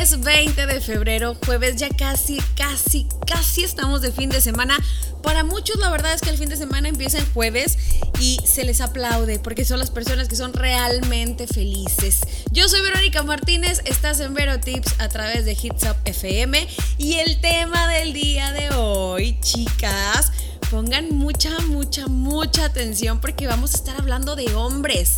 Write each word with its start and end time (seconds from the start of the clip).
jueves 0.00 0.20
20 0.24 0.66
de 0.66 0.80
febrero, 0.80 1.36
jueves 1.44 1.76
ya 1.76 1.90
casi, 1.90 2.38
casi, 2.56 3.06
casi 3.26 3.64
estamos 3.64 4.00
de 4.00 4.10
fin 4.10 4.30
de 4.30 4.40
semana. 4.40 4.78
Para 5.22 5.44
muchos 5.44 5.76
la 5.78 5.90
verdad 5.90 6.14
es 6.14 6.22
que 6.22 6.30
el 6.30 6.38
fin 6.38 6.48
de 6.48 6.56
semana 6.56 6.88
empieza 6.88 7.18
en 7.18 7.30
jueves 7.34 7.76
y 8.18 8.38
se 8.46 8.64
les 8.64 8.80
aplaude 8.80 9.38
porque 9.38 9.66
son 9.66 9.78
las 9.78 9.90
personas 9.90 10.26
que 10.28 10.36
son 10.36 10.54
realmente 10.54 11.46
felices. 11.46 12.20
Yo 12.50 12.66
soy 12.70 12.80
Verónica 12.80 13.22
Martínez, 13.24 13.82
estás 13.84 14.20
en 14.20 14.32
Vero 14.32 14.58
Tips 14.58 14.94
a 15.00 15.08
través 15.10 15.44
de 15.44 15.52
Hits 15.52 15.82
Up 15.82 15.96
FM 16.06 16.66
y 16.96 17.16
el 17.16 17.38
tema 17.42 17.86
del 17.88 18.14
día 18.14 18.52
de 18.52 18.70
hoy, 18.70 19.38
chicas, 19.42 20.32
pongan 20.70 21.10
mucha, 21.10 21.50
mucha, 21.66 22.06
mucha 22.06 22.64
atención 22.64 23.20
porque 23.20 23.46
vamos 23.46 23.74
a 23.74 23.76
estar 23.76 24.00
hablando 24.00 24.34
de 24.34 24.54
hombres 24.54 25.16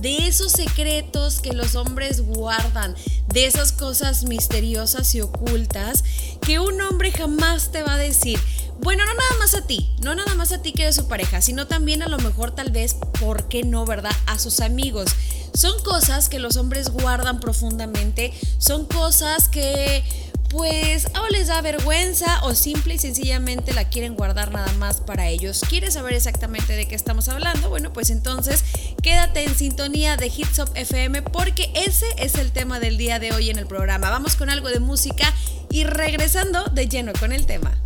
de 0.00 0.28
esos 0.28 0.52
secretos 0.52 1.40
que 1.40 1.52
los 1.52 1.74
hombres 1.74 2.20
guardan, 2.20 2.94
de 3.28 3.46
esas 3.46 3.72
cosas 3.72 4.24
misteriosas 4.24 5.14
y 5.14 5.20
ocultas 5.20 6.04
que 6.40 6.58
un 6.58 6.80
hombre 6.80 7.12
jamás 7.12 7.70
te 7.72 7.82
va 7.82 7.94
a 7.94 7.98
decir. 7.98 8.38
Bueno, 8.80 9.04
no 9.04 9.14
nada 9.14 9.36
más 9.40 9.54
a 9.54 9.66
ti, 9.66 9.90
no 10.02 10.14
nada 10.14 10.34
más 10.34 10.52
a 10.52 10.62
ti 10.62 10.72
que 10.72 10.82
eres 10.82 10.94
su 10.94 11.08
pareja, 11.08 11.42
sino 11.42 11.66
también 11.66 12.02
a 12.02 12.08
lo 12.08 12.18
mejor 12.18 12.52
tal 12.52 12.70
vez, 12.70 12.94
¿por 13.18 13.48
qué 13.48 13.64
no, 13.64 13.84
verdad? 13.84 14.12
A 14.26 14.38
sus 14.38 14.60
amigos. 14.60 15.10
Son 15.52 15.82
cosas 15.82 16.28
que 16.28 16.38
los 16.38 16.56
hombres 16.56 16.90
guardan 16.90 17.40
profundamente, 17.40 18.32
son 18.58 18.86
cosas 18.86 19.48
que 19.48 20.04
pues 20.48 21.06
o 21.20 21.28
les 21.28 21.48
da 21.48 21.60
vergüenza 21.60 22.40
o 22.44 22.54
simple 22.54 22.94
y 22.94 22.98
sencillamente 22.98 23.72
la 23.72 23.84
quieren 23.88 24.14
guardar 24.14 24.50
nada 24.50 24.72
más 24.74 25.00
para 25.00 25.28
ellos. 25.28 25.60
¿Quieres 25.68 25.94
saber 25.94 26.14
exactamente 26.14 26.74
de 26.74 26.86
qué 26.86 26.94
estamos 26.94 27.28
hablando? 27.28 27.68
Bueno, 27.68 27.92
pues 27.92 28.10
entonces 28.10 28.64
quédate 29.02 29.44
en 29.44 29.54
sintonía 29.54 30.16
de 30.16 30.26
Hits 30.26 30.58
Up 30.58 30.70
FM 30.74 31.22
porque 31.22 31.70
ese 31.74 32.06
es 32.16 32.36
el 32.36 32.52
tema 32.52 32.80
del 32.80 32.96
día 32.96 33.18
de 33.18 33.32
hoy 33.32 33.50
en 33.50 33.58
el 33.58 33.66
programa. 33.66 34.10
Vamos 34.10 34.36
con 34.36 34.50
algo 34.50 34.68
de 34.68 34.80
música 34.80 35.32
y 35.70 35.84
regresando 35.84 36.64
de 36.64 36.88
lleno 36.88 37.12
con 37.18 37.32
el 37.32 37.46
tema. 37.46 37.78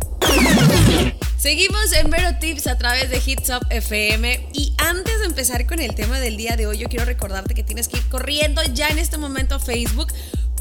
Seguimos 1.37 1.91
en 1.91 2.09
Vero 2.09 2.37
Tips 2.39 2.67
a 2.67 2.77
través 2.77 3.09
de 3.09 3.21
Hits 3.23 3.49
Up 3.49 3.67
FM 3.69 4.47
y 4.53 4.73
antes 4.77 5.19
de 5.19 5.25
empezar 5.25 5.67
con 5.67 5.81
el 5.81 5.93
tema 5.93 6.19
del 6.21 6.37
día 6.37 6.55
de 6.55 6.67
hoy 6.67 6.77
yo 6.77 6.87
quiero 6.87 7.03
recordarte 7.03 7.53
que 7.53 7.63
tienes 7.63 7.89
que 7.89 7.97
ir 7.97 8.07
corriendo 8.07 8.61
ya 8.73 8.87
en 8.87 8.97
este 8.97 9.17
momento 9.17 9.55
a 9.55 9.59
Facebook 9.59 10.07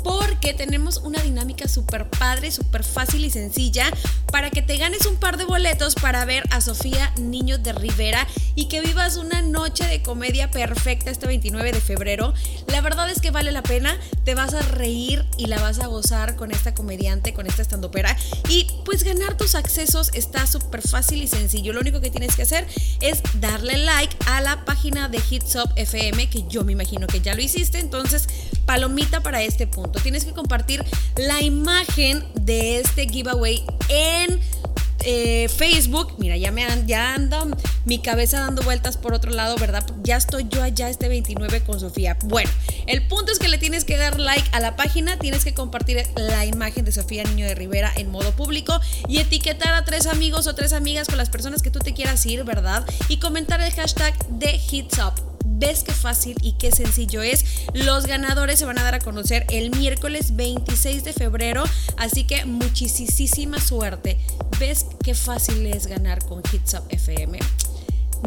porque 0.02 0.54
tenemos 0.54 0.98
una 0.98 1.20
dinámica 1.20 1.68
súper 1.68 2.08
padre, 2.08 2.50
súper 2.50 2.84
fácil 2.84 3.24
y 3.24 3.30
sencilla 3.30 3.86
para 4.30 4.50
que 4.50 4.62
te 4.62 4.76
ganes 4.76 5.06
un 5.06 5.16
par 5.16 5.36
de 5.36 5.44
boletos 5.44 5.94
para 5.94 6.24
ver 6.24 6.44
a 6.50 6.60
Sofía 6.60 7.12
Niño 7.20 7.58
de 7.58 7.72
Rivera 7.72 8.26
y 8.54 8.66
que 8.66 8.80
vivas 8.80 9.16
una 9.16 9.42
noche 9.42 9.86
de 9.86 10.02
comedia 10.02 10.50
perfecta 10.50 11.10
este 11.10 11.26
29 11.26 11.72
de 11.72 11.80
febrero. 11.80 12.34
La 12.66 12.80
verdad 12.80 13.10
es 13.10 13.20
que 13.20 13.30
vale 13.30 13.52
la 13.52 13.62
pena, 13.62 13.98
te 14.24 14.34
vas 14.34 14.54
a 14.54 14.62
reír 14.62 15.24
y 15.36 15.46
la 15.46 15.60
vas 15.60 15.78
a 15.80 15.86
gozar 15.86 16.36
con 16.36 16.50
esta 16.50 16.74
comediante, 16.74 17.34
con 17.34 17.46
esta 17.46 17.62
estandopera 17.62 18.16
y 18.48 18.66
pues 18.84 19.04
ganar 19.04 19.36
tus 19.36 19.54
accesos 19.54 20.10
está 20.14 20.46
súper 20.46 20.82
fácil 20.82 21.22
y 21.22 21.28
sencillo. 21.28 21.72
Lo 21.72 21.80
único 21.80 22.00
que 22.00 22.10
tienes 22.10 22.36
que 22.36 22.42
hacer 22.42 22.66
es 23.00 23.22
darle 23.40 23.76
like 23.78 24.16
a 24.26 24.40
la 24.40 24.64
página 24.64 25.08
de 25.08 25.20
Hits 25.30 25.56
Up 25.56 25.70
FM 25.76 26.30
que 26.30 26.44
yo 26.48 26.64
me 26.64 26.72
imagino 26.72 27.06
que 27.06 27.20
ya 27.20 27.34
lo 27.34 27.42
hiciste, 27.42 27.78
entonces 27.78 28.28
palomita 28.66 29.20
para 29.20 29.42
este 29.42 29.66
punto. 29.66 29.91
Tienes 30.00 30.24
que 30.24 30.32
compartir 30.32 30.84
la 31.16 31.42
imagen 31.42 32.24
de 32.34 32.80
este 32.80 33.08
giveaway 33.08 33.64
en 33.88 34.40
eh, 35.04 35.48
Facebook. 35.48 36.14
Mira, 36.18 36.36
ya 36.36 36.52
me 36.52 36.64
ya 36.86 37.14
anda 37.14 37.44
mi 37.84 37.98
cabeza 37.98 38.40
dando 38.40 38.62
vueltas 38.62 38.96
por 38.96 39.14
otro 39.14 39.30
lado, 39.32 39.56
¿verdad? 39.56 39.84
Ya 40.02 40.16
estoy 40.16 40.46
yo 40.48 40.62
allá 40.62 40.88
este 40.88 41.08
29 41.08 41.62
con 41.62 41.80
Sofía. 41.80 42.16
Bueno, 42.24 42.50
el 42.86 43.06
punto 43.08 43.32
es 43.32 43.38
que 43.38 43.48
le 43.48 43.58
tienes 43.58 43.84
que 43.84 43.96
dar 43.96 44.20
like 44.20 44.48
a 44.52 44.60
la 44.60 44.76
página, 44.76 45.18
tienes 45.18 45.44
que 45.44 45.54
compartir 45.54 46.02
la 46.16 46.44
imagen 46.44 46.84
de 46.84 46.92
Sofía 46.92 47.24
Niño 47.24 47.46
de 47.46 47.54
Rivera 47.54 47.92
en 47.96 48.10
modo 48.10 48.32
público 48.32 48.80
y 49.08 49.18
etiquetar 49.18 49.74
a 49.74 49.84
tres 49.84 50.06
amigos 50.06 50.46
o 50.46 50.54
tres 50.54 50.72
amigas 50.72 51.08
con 51.08 51.16
las 51.16 51.30
personas 51.30 51.62
que 51.62 51.70
tú 51.70 51.80
te 51.80 51.94
quieras 51.94 52.24
ir, 52.26 52.44
¿verdad? 52.44 52.84
Y 53.08 53.18
comentar 53.18 53.60
el 53.60 53.72
hashtag 53.72 54.14
de 54.28 54.60
Hits 54.70 54.98
Up. 54.98 55.31
¿Ves 55.62 55.84
qué 55.84 55.92
fácil 55.92 56.36
y 56.42 56.54
qué 56.54 56.72
sencillo 56.72 57.22
es? 57.22 57.44
Los 57.72 58.06
ganadores 58.06 58.58
se 58.58 58.64
van 58.64 58.80
a 58.80 58.82
dar 58.82 58.96
a 58.96 58.98
conocer 58.98 59.46
el 59.48 59.70
miércoles 59.70 60.34
26 60.34 61.04
de 61.04 61.12
febrero, 61.12 61.62
así 61.98 62.24
que 62.24 62.44
muchísima 62.46 63.60
suerte. 63.60 64.18
¿Ves 64.58 64.86
qué 65.04 65.14
fácil 65.14 65.64
es 65.66 65.86
ganar 65.86 66.18
con 66.26 66.42
Hits 66.52 66.74
Up 66.74 66.82
FM? 66.88 67.38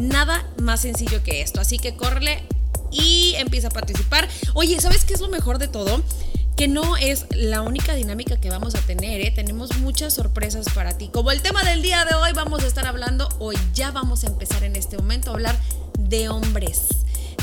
Nada 0.00 0.50
más 0.62 0.80
sencillo 0.80 1.22
que 1.22 1.42
esto, 1.42 1.60
así 1.60 1.78
que 1.78 1.94
córrele 1.94 2.42
y 2.90 3.34
empieza 3.36 3.68
a 3.68 3.70
participar. 3.70 4.26
Oye, 4.54 4.80
¿sabes 4.80 5.04
qué 5.04 5.12
es 5.12 5.20
lo 5.20 5.28
mejor 5.28 5.58
de 5.58 5.68
todo? 5.68 6.02
que 6.56 6.68
no 6.68 6.96
es 6.96 7.26
la 7.32 7.60
única 7.60 7.94
dinámica 7.94 8.40
que 8.40 8.48
vamos 8.48 8.76
a 8.76 8.80
tener, 8.80 9.20
¿eh? 9.20 9.30
tenemos 9.30 9.76
muchas 9.76 10.14
sorpresas 10.14 10.64
para 10.74 10.96
ti. 10.96 11.10
Como 11.12 11.30
el 11.30 11.42
tema 11.42 11.62
del 11.64 11.82
día 11.82 12.06
de 12.06 12.14
hoy, 12.14 12.30
vamos 12.34 12.64
a 12.64 12.66
estar 12.66 12.86
hablando, 12.86 13.28
o 13.38 13.52
ya 13.74 13.90
vamos 13.90 14.24
a 14.24 14.28
empezar 14.28 14.64
en 14.64 14.74
este 14.74 14.96
momento 14.96 15.28
a 15.28 15.34
hablar 15.34 15.60
de 15.98 16.30
hombres 16.30 16.88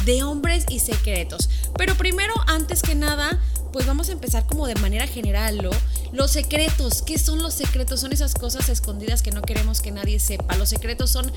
de 0.05 0.23
hombres 0.23 0.65
y 0.69 0.79
secretos. 0.79 1.49
Pero 1.77 1.95
primero, 1.95 2.33
antes 2.47 2.81
que 2.81 2.95
nada, 2.95 3.39
pues 3.71 3.85
vamos 3.85 4.09
a 4.09 4.11
empezar 4.11 4.45
como 4.45 4.67
de 4.67 4.75
manera 4.75 5.07
general, 5.07 5.57
¿no? 5.61 5.71
Los 6.11 6.31
secretos, 6.31 7.01
¿qué 7.01 7.17
son 7.17 7.41
los 7.41 7.55
secretos? 7.55 7.99
Son 8.01 8.13
esas 8.13 8.35
cosas 8.35 8.69
escondidas 8.69 9.23
que 9.23 9.31
no 9.31 9.41
queremos 9.41 9.81
que 9.81 9.91
nadie 9.91 10.19
sepa. 10.19 10.55
Los 10.57 10.69
secretos 10.69 11.09
son 11.09 11.31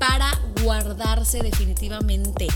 para 0.00 0.30
guardarse 0.62 1.38
definitivamente. 1.42 2.48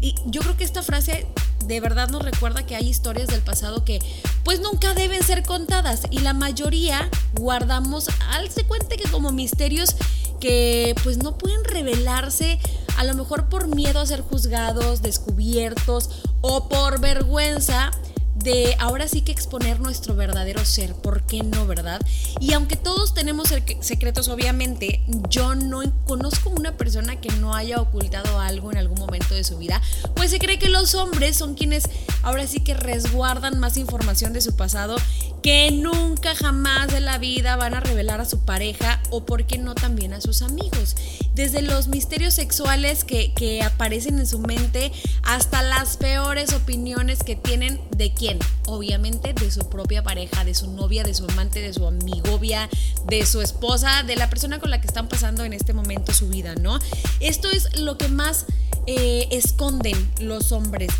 Y 0.00 0.14
yo 0.26 0.40
creo 0.42 0.56
que 0.56 0.64
esta 0.64 0.82
frase 0.82 1.26
de 1.66 1.80
verdad 1.80 2.08
nos 2.08 2.22
recuerda 2.22 2.66
que 2.66 2.74
hay 2.74 2.88
historias 2.88 3.28
del 3.28 3.40
pasado 3.40 3.84
que 3.84 4.00
pues 4.44 4.60
nunca 4.60 4.94
deben 4.94 5.22
ser 5.22 5.44
contadas 5.44 6.02
y 6.10 6.18
la 6.18 6.34
mayoría 6.34 7.08
guardamos 7.34 8.08
al 8.30 8.50
se 8.50 8.64
cuente 8.64 8.96
que 8.96 9.08
como 9.10 9.30
misterios 9.30 9.94
que 10.40 10.96
pues 11.04 11.18
no 11.18 11.38
pueden 11.38 11.62
revelarse 11.62 12.58
a 13.02 13.04
lo 13.04 13.14
mejor 13.14 13.48
por 13.48 13.66
miedo 13.66 13.98
a 13.98 14.06
ser 14.06 14.20
juzgados, 14.20 15.02
descubiertos 15.02 16.22
o 16.40 16.68
por 16.68 17.00
vergüenza 17.00 17.90
de 18.36 18.76
ahora 18.78 19.08
sí 19.08 19.22
que 19.22 19.32
exponer 19.32 19.80
nuestro 19.80 20.14
verdadero 20.14 20.64
ser, 20.64 20.94
¿por 20.94 21.22
qué 21.22 21.42
no, 21.42 21.66
verdad? 21.66 22.00
Y 22.40 22.52
aunque 22.52 22.76
todos 22.76 23.12
tenemos 23.12 23.52
secretos, 23.80 24.28
obviamente, 24.28 25.02
yo 25.28 25.56
no 25.56 25.82
conozco 26.04 26.50
una 26.50 26.76
persona 26.76 27.20
que 27.20 27.28
no 27.32 27.54
haya 27.54 27.80
ocultado 27.80 28.38
algo 28.38 28.70
en 28.70 28.78
algún 28.78 28.98
momento 28.98 29.34
de 29.34 29.42
su 29.42 29.58
vida, 29.58 29.82
pues 30.14 30.30
se 30.30 30.38
cree 30.38 30.60
que 30.60 30.68
los 30.68 30.94
hombres 30.94 31.36
son 31.36 31.54
quienes 31.54 31.88
ahora 32.22 32.46
sí 32.46 32.60
que 32.60 32.74
resguardan 32.74 33.58
más 33.58 33.76
información 33.76 34.32
de 34.32 34.40
su 34.40 34.54
pasado 34.54 34.96
que 35.42 35.70
nunca 35.72 36.34
jamás 36.34 36.92
en 36.94 37.04
la 37.04 37.18
vida 37.18 37.56
van 37.56 37.74
a 37.74 37.80
revelar 37.80 38.20
a 38.20 38.24
su 38.24 38.40
pareja 38.40 39.00
o 39.10 39.26
por 39.26 39.44
qué 39.44 39.58
no 39.58 39.74
también 39.74 40.12
a 40.12 40.20
sus 40.20 40.42
amigos. 40.42 40.96
Desde 41.34 41.62
los 41.62 41.88
misterios 41.88 42.34
sexuales 42.34 43.04
que, 43.04 43.32
que 43.34 43.62
aparecen 43.62 44.18
en 44.18 44.26
su 44.26 44.38
mente 44.38 44.92
hasta 45.24 45.62
las 45.62 45.96
peores 45.96 46.52
opiniones 46.52 47.22
que 47.24 47.36
tienen 47.36 47.80
de 47.90 48.14
quién 48.14 48.38
obviamente 48.66 49.32
de 49.32 49.50
su 49.50 49.68
propia 49.68 50.02
pareja, 50.02 50.44
de 50.44 50.54
su 50.54 50.70
novia, 50.70 51.02
de 51.02 51.14
su 51.14 51.24
amante, 51.24 51.60
de 51.60 51.72
su 51.72 51.86
amigovia, 51.86 52.68
de 53.06 53.26
su 53.26 53.40
esposa, 53.40 54.02
de 54.02 54.16
la 54.16 54.30
persona 54.30 54.60
con 54.60 54.70
la 54.70 54.80
que 54.80 54.86
están 54.86 55.08
pasando 55.08 55.44
en 55.44 55.52
este 55.52 55.72
momento 55.72 56.12
su 56.12 56.28
vida, 56.28 56.54
¿no? 56.54 56.78
Esto 57.20 57.50
es 57.50 57.76
lo 57.78 57.98
que 57.98 58.08
más 58.08 58.46
eh, 58.86 59.28
esconden 59.30 60.10
los 60.20 60.52
hombres. 60.52 60.92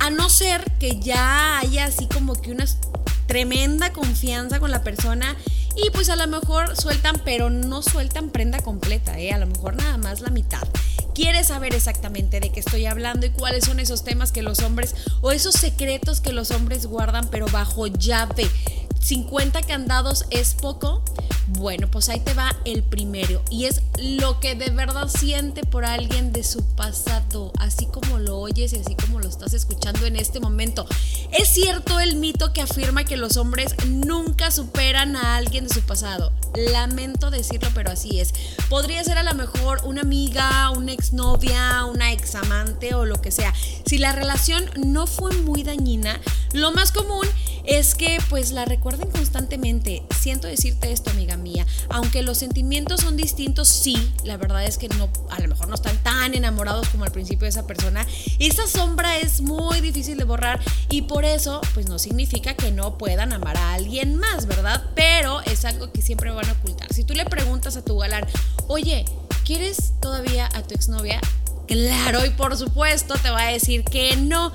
A 0.00 0.10
no 0.10 0.28
ser 0.28 0.70
que 0.78 1.00
ya 1.00 1.58
haya 1.58 1.86
así 1.86 2.06
como 2.06 2.34
que 2.34 2.52
una 2.52 2.64
tremenda 3.26 3.92
confianza 3.92 4.60
con 4.60 4.70
la 4.70 4.82
persona 4.82 5.36
y 5.74 5.90
pues 5.90 6.08
a 6.10 6.16
lo 6.16 6.26
mejor 6.26 6.76
sueltan, 6.76 7.20
pero 7.24 7.50
no 7.50 7.82
sueltan 7.82 8.30
prenda 8.30 8.60
completa, 8.60 9.18
¿eh? 9.18 9.32
a 9.32 9.38
lo 9.38 9.46
mejor 9.46 9.76
nada 9.76 9.98
más 9.98 10.20
la 10.20 10.30
mitad 10.30 10.66
quieres 11.16 11.46
saber 11.46 11.74
exactamente 11.74 12.40
de 12.40 12.50
qué 12.50 12.60
estoy 12.60 12.84
hablando 12.84 13.24
y 13.24 13.30
cuáles 13.30 13.64
son 13.64 13.80
esos 13.80 14.04
temas 14.04 14.32
que 14.32 14.42
los 14.42 14.60
hombres 14.60 14.94
o 15.22 15.32
esos 15.32 15.54
secretos 15.54 16.20
que 16.20 16.34
los 16.34 16.50
hombres 16.50 16.84
guardan 16.84 17.28
pero 17.30 17.46
bajo 17.46 17.86
llave. 17.86 18.46
50 19.06 19.62
candados 19.62 20.24
es 20.30 20.54
poco. 20.54 21.00
Bueno, 21.46 21.88
pues 21.88 22.08
ahí 22.08 22.18
te 22.18 22.34
va 22.34 22.56
el 22.64 22.82
primero 22.82 23.40
y 23.50 23.66
es 23.66 23.82
lo 23.98 24.40
que 24.40 24.56
de 24.56 24.70
verdad 24.70 25.08
siente 25.08 25.62
por 25.62 25.84
alguien 25.84 26.32
de 26.32 26.42
su 26.42 26.64
pasado, 26.74 27.52
así 27.60 27.86
como 27.86 28.18
lo 28.18 28.38
oyes 28.38 28.72
y 28.72 28.80
así 28.80 28.96
como 28.96 29.20
lo 29.20 29.28
estás 29.28 29.54
escuchando 29.54 30.06
en 30.06 30.16
este 30.16 30.40
momento. 30.40 30.86
Es 31.30 31.46
cierto 31.46 32.00
el 32.00 32.16
mito 32.16 32.52
que 32.52 32.62
afirma 32.62 33.04
que 33.04 33.16
los 33.16 33.36
hombres 33.36 33.76
nunca 33.86 34.50
superan 34.50 35.14
a 35.14 35.36
alguien 35.36 35.68
de 35.68 35.74
su 35.74 35.82
pasado. 35.82 36.32
Lamento 36.72 37.30
decirlo, 37.30 37.68
pero 37.74 37.92
así 37.92 38.18
es. 38.18 38.34
Podría 38.68 39.04
ser 39.04 39.18
a 39.18 39.22
lo 39.22 39.34
mejor 39.34 39.82
una 39.84 40.00
amiga, 40.00 40.70
una 40.70 40.90
exnovia, 40.90 41.84
una 41.84 42.10
examante 42.10 42.96
o 42.96 43.04
lo 43.04 43.22
que 43.22 43.30
sea. 43.30 43.54
Si 43.84 43.98
la 43.98 44.10
relación 44.10 44.68
no 44.84 45.06
fue 45.06 45.32
muy 45.42 45.62
dañina, 45.62 46.20
lo 46.52 46.72
más 46.72 46.90
común 46.90 47.26
es 47.55 47.55
que 47.96 48.18
pues 48.28 48.52
la 48.52 48.64
recuerden 48.64 49.10
constantemente. 49.10 50.02
Siento 50.18 50.46
decirte 50.46 50.92
esto, 50.92 51.10
amiga 51.10 51.36
mía, 51.36 51.66
aunque 51.88 52.22
los 52.22 52.38
sentimientos 52.38 53.00
son 53.00 53.16
distintos, 53.16 53.68
sí, 53.68 54.12
la 54.24 54.36
verdad 54.36 54.64
es 54.64 54.78
que 54.78 54.88
no, 54.88 55.08
a 55.30 55.40
lo 55.40 55.48
mejor 55.48 55.68
no 55.68 55.74
están 55.74 55.96
tan 56.02 56.34
enamorados 56.34 56.88
como 56.88 57.04
al 57.04 57.12
principio 57.12 57.44
de 57.44 57.50
esa 57.50 57.66
persona. 57.66 58.06
Esa 58.38 58.66
sombra 58.66 59.18
es 59.18 59.40
muy 59.40 59.80
difícil 59.80 60.18
de 60.18 60.24
borrar 60.24 60.60
y 60.90 61.02
por 61.02 61.24
eso 61.24 61.60
pues 61.74 61.88
no 61.88 61.98
significa 61.98 62.54
que 62.54 62.70
no 62.70 62.98
puedan 62.98 63.32
amar 63.32 63.56
a 63.56 63.74
alguien 63.74 64.16
más, 64.16 64.46
¿verdad? 64.46 64.84
Pero 64.94 65.40
es 65.42 65.64
algo 65.64 65.90
que 65.90 66.02
siempre 66.02 66.30
van 66.30 66.48
a 66.48 66.52
ocultar. 66.52 66.92
Si 66.92 67.04
tú 67.04 67.14
le 67.14 67.24
preguntas 67.24 67.76
a 67.76 67.82
tu 67.82 67.96
galán, 67.98 68.26
oye, 68.68 69.04
¿quieres 69.44 69.94
todavía 70.00 70.48
a 70.54 70.62
tu 70.62 70.74
exnovia? 70.74 71.20
Claro, 71.66 72.24
y 72.24 72.30
por 72.30 72.56
supuesto 72.56 73.14
te 73.14 73.30
va 73.30 73.48
a 73.48 73.52
decir 73.52 73.82
que 73.84 74.16
no, 74.16 74.52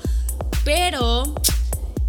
pero 0.64 1.34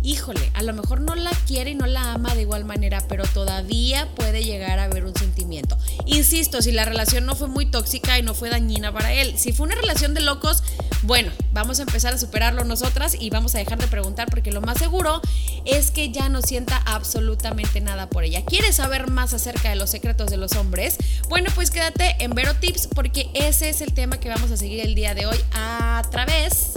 híjole, 0.04 0.52
a 0.54 0.64
lo 0.64 0.74
mejor 0.74 1.02
no 1.02 1.16
la 1.16 1.32
quiere 1.48 1.72
y 1.72 1.76
no 1.76 1.86
la 1.86 2.14
ama 2.14 2.36
de 2.36 2.42
igual 2.42 2.66
manera, 2.66 3.04
pero 3.08 3.24
todavía 3.26 4.08
puede 4.16 4.44
llegar 4.44 4.80
a 4.80 4.84
haber 4.84 5.06
un 5.06 5.16
sentimiento. 5.16 5.78
Insisto, 6.06 6.62
si 6.62 6.72
la 6.72 6.86
relación 6.86 7.26
no 7.26 7.36
fue 7.36 7.48
muy 7.48 7.66
tóxica 7.66 8.20
y 8.20 8.22
no 8.22 8.34
fue 8.34 8.50
dañina 8.50 8.92
para 8.92 9.14
él, 9.14 9.38
si 9.38 9.54
fue 9.54 9.66
una 9.66 9.76
relación 9.76 10.14
de 10.14 10.22
locos, 10.22 10.64
bueno, 11.04 11.32
vamos 11.52 11.80
a 11.80 11.84
empezar 11.84 12.14
a 12.14 12.18
superarlo 12.18 12.64
nosotras 12.66 13.16
y 13.20 13.30
vamos 13.30 13.56
a 13.56 13.60
dejar 13.60 13.80
de 13.80 13.88
preguntar 13.88 14.30
porque 14.30 14.52
lo 14.52 14.62
más 14.62 14.78
seguro 14.78 15.22
es 15.66 15.92
que 15.92 16.12
ya 16.12 16.30
no 16.30 16.42
sienta 16.42 16.78
absolutamente 16.78 17.80
nada 17.82 18.10
por 18.10 18.26
ella. 18.26 18.44
¿Quieres 18.46 18.76
saber 18.76 19.10
más 19.10 19.34
acerca 19.34 19.70
de 19.70 19.76
los 19.76 19.90
secretos 19.90 20.30
de 20.30 20.38
los 20.38 20.54
hombres? 20.54 20.98
Bueno, 21.30 21.50
pues 21.56 21.72
quédate 21.72 22.18
en 22.20 22.32
Vero 22.32 22.56
Tips 22.56 22.88
porque 22.88 23.30
ese 23.34 23.70
es 23.70 23.82
el 23.82 23.94
tema 23.94 24.20
que 24.20 24.30
vamos 24.30 24.52
a 24.52 24.58
seguir 24.58 24.82
el 24.82 24.96
día 24.96 25.16
de 25.16 25.26
hoy 25.26 25.38
a 25.54 26.02
través 26.12 26.74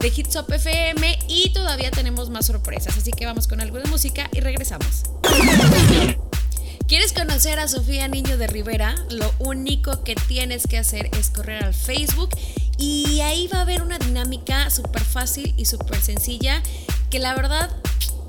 de 0.00 0.08
Hits 0.08 0.34
Up 0.36 0.52
FM 0.52 1.18
y 1.28 1.52
todavía 1.52 1.90
tenemos 1.90 2.30
más 2.30 2.46
sorpresas, 2.46 2.96
así 2.96 3.12
que 3.12 3.26
vamos 3.26 3.46
con 3.46 3.60
algo 3.60 3.78
de 3.78 3.84
música 3.84 4.28
y 4.32 4.40
regresamos. 4.40 5.04
¿Quieres 6.88 7.12
conocer 7.12 7.58
a 7.58 7.68
Sofía 7.68 8.08
Niño 8.08 8.36
de 8.36 8.46
Rivera? 8.46 8.94
Lo 9.10 9.30
único 9.38 10.02
que 10.02 10.14
tienes 10.16 10.66
que 10.66 10.78
hacer 10.78 11.10
es 11.18 11.30
correr 11.30 11.62
al 11.62 11.74
Facebook 11.74 12.30
y 12.78 13.20
ahí 13.20 13.46
va 13.48 13.58
a 13.58 13.62
haber 13.62 13.82
una 13.82 13.98
dinámica 13.98 14.70
súper 14.70 15.04
fácil 15.04 15.54
y 15.56 15.66
súper 15.66 16.00
sencilla 16.00 16.62
que 17.10 17.18
la 17.18 17.34
verdad 17.34 17.70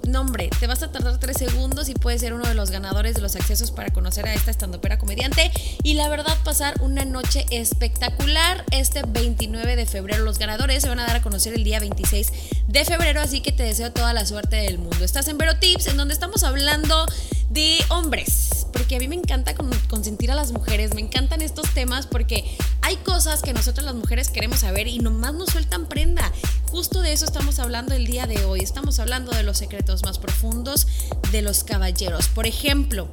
no, 0.08 0.22
hombre, 0.22 0.50
te 0.60 0.68
vas 0.68 0.84
a 0.84 0.92
tardar 0.92 1.20
tres 1.20 1.38
segundos 1.38 1.90
y 1.90 1.94
puedes 1.94 2.22
ser 2.22 2.34
uno 2.34 2.48
de 2.48 2.54
los 2.54 2.72
ganadores 2.72 3.16
de 3.16 3.22
los 3.22 3.36
accesos 3.36 3.72
para 3.72 3.92
conocer 3.92 4.28
a 4.28 4.34
esta 4.34 4.52
estandopera 4.52 4.98
comediante. 4.98 5.52
Y 5.84 5.94
la 5.94 6.10
verdad, 6.10 6.38
pasar 6.44 6.74
una 6.82 7.06
noche 7.06 7.46
espectacular 7.52 8.66
este 8.72 9.04
29 9.08 9.76
de 9.76 9.86
febrero. 9.86 10.24
Los 10.24 10.40
ganadores 10.40 10.84
se 10.84 10.90
van 10.90 11.00
a 11.00 11.06
dar 11.06 11.18
a 11.18 11.22
conocer 11.22 11.54
el 11.54 11.64
día 11.64 11.80
26 11.80 12.32
de 12.68 12.86
febrero, 12.86 13.22
así 13.22 13.42
que 13.42 13.52
te 13.52 13.64
deseo 13.64 13.92
toda 13.92 14.14
la 14.14 14.26
suerte 14.26 14.58
del 14.58 14.80
mundo. 14.80 15.04
Estás 15.04 15.28
en 15.28 15.38
Vero 15.38 15.58
Tips, 15.60 15.88
en 15.88 15.98
donde 15.98 16.14
estamos 16.14 16.44
hablando 16.44 17.06
de 17.50 17.80
hombres, 17.90 18.61
porque 18.82 18.96
a 18.96 19.00
mí 19.00 19.08
me 19.08 19.16
encanta 19.16 19.54
consentir 19.88 20.32
a 20.32 20.36
las 20.36 20.54
mujeres, 20.54 20.96
me 20.96 21.02
encantan 21.02 21.44
estos 21.44 21.72
temas 21.72 22.08
porque 22.08 22.58
hay 22.82 22.96
cosas 22.96 23.44
que 23.44 23.54
nosotros 23.54 23.86
las 23.86 23.94
mujeres 23.94 24.30
queremos 24.30 24.62
saber 24.62 24.88
y 24.88 24.98
nomás 24.98 25.36
nos 25.36 25.52
sueltan 25.52 25.86
prenda. 25.86 26.32
Justo 26.72 27.02
de 27.02 27.14
eso 27.14 27.26
estamos 27.26 27.60
hablando 27.60 27.94
el 27.94 28.08
día 28.08 28.26
de 28.26 28.44
hoy, 28.44 28.62
estamos 28.62 28.98
hablando 28.98 29.34
de 29.34 29.44
los 29.44 29.60
secretos 29.60 30.02
más 30.02 30.18
profundos 30.18 30.88
de 31.32 31.44
los 31.44 31.64
caballeros. 31.64 32.28
Por 32.30 32.48
ejemplo, 32.48 33.08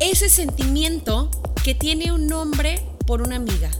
ese 0.00 0.28
sentimiento 0.28 1.30
que 1.62 1.76
tiene 1.76 2.10
un 2.10 2.32
hombre 2.32 2.84
por 3.06 3.22
una 3.22 3.36
amiga. 3.36 3.70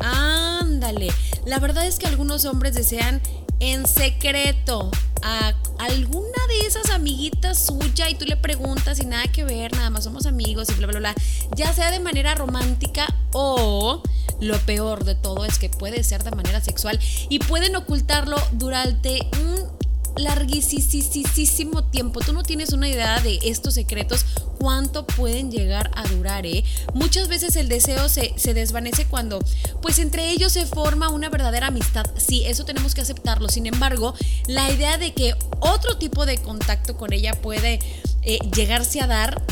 Ándale, 0.00 1.12
la 1.46 1.60
verdad 1.60 1.86
es 1.86 2.00
que 2.00 2.08
algunos 2.08 2.44
hombres 2.44 2.74
desean 2.74 3.22
en 3.60 3.86
secreto 3.86 4.90
a 5.22 5.54
alguna 5.78 6.46
de 6.48 6.66
esas 6.66 6.90
amiguitas 6.90 7.66
suya 7.66 8.08
y 8.10 8.14
tú 8.14 8.24
le 8.24 8.36
preguntas 8.36 9.00
y 9.00 9.06
nada 9.06 9.24
que 9.30 9.44
ver, 9.44 9.72
nada 9.72 9.90
más 9.90 10.04
somos 10.04 10.26
amigos 10.26 10.68
y 10.70 10.74
bla, 10.74 10.86
bla, 10.86 10.98
bla, 10.98 11.14
ya 11.56 11.72
sea 11.72 11.90
de 11.90 12.00
manera 12.00 12.34
romántica 12.34 13.06
o 13.32 14.02
lo 14.40 14.58
peor 14.60 15.04
de 15.04 15.14
todo 15.14 15.44
es 15.44 15.58
que 15.58 15.68
puede 15.68 16.02
ser 16.04 16.24
de 16.24 16.32
manera 16.32 16.60
sexual 16.60 16.98
y 17.28 17.38
pueden 17.38 17.76
ocultarlo 17.76 18.36
durante 18.52 19.28
un 19.40 19.82
larguísimo 20.16 21.84
tiempo. 21.84 22.20
Tú 22.20 22.32
no 22.32 22.42
tienes 22.42 22.72
una 22.72 22.88
idea 22.88 23.20
de 23.20 23.38
estos 23.42 23.74
secretos, 23.74 24.26
cuánto 24.62 25.04
pueden 25.04 25.50
llegar 25.50 25.90
a 25.96 26.06
durar, 26.06 26.46
¿eh? 26.46 26.62
Muchas 26.94 27.26
veces 27.26 27.56
el 27.56 27.68
deseo 27.68 28.08
se, 28.08 28.32
se, 28.36 28.54
desvanece 28.54 29.06
cuando, 29.06 29.40
pues 29.80 29.98
entre 29.98 30.30
ellos 30.30 30.52
se 30.52 30.66
forma 30.66 31.08
una 31.08 31.28
verdadera 31.28 31.66
amistad. 31.66 32.06
Sí, 32.16 32.44
eso 32.46 32.64
tenemos 32.64 32.94
que 32.94 33.00
aceptarlo. 33.00 33.48
Sin 33.48 33.66
embargo, 33.66 34.14
la 34.46 34.70
idea 34.70 34.98
de 34.98 35.14
que 35.14 35.34
otro 35.58 35.98
tipo 35.98 36.26
de 36.26 36.38
contacto 36.38 36.96
con 36.96 37.12
ella 37.12 37.32
puede 37.32 37.80
eh, 38.22 38.38
llegarse 38.54 39.00
a 39.00 39.08
dar, 39.08 39.42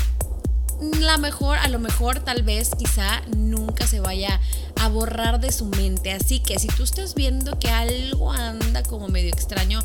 la 1.00 1.18
mejor, 1.18 1.58
a 1.58 1.66
lo 1.66 1.80
mejor, 1.80 2.20
tal 2.20 2.44
vez, 2.44 2.70
quizá 2.78 3.20
nunca 3.36 3.88
se 3.88 3.98
vaya 3.98 4.40
a 4.80 4.86
borrar 4.86 5.40
de 5.40 5.50
su 5.50 5.64
mente. 5.64 6.12
Así 6.12 6.38
que 6.38 6.60
si 6.60 6.68
tú 6.68 6.84
estás 6.84 7.16
viendo 7.16 7.58
que 7.58 7.68
algo 7.68 8.30
anda 8.30 8.84
como 8.84 9.08
medio 9.08 9.30
extraño, 9.30 9.80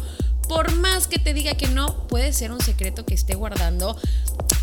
por 0.48 0.76
más 0.76 1.08
que 1.08 1.18
te 1.18 1.34
diga 1.34 1.56
que 1.56 1.68
no, 1.68 2.08
puede 2.08 2.32
ser 2.32 2.52
un 2.52 2.62
secreto 2.62 3.06
que 3.06 3.16
esté 3.16 3.34
guardando, 3.34 3.98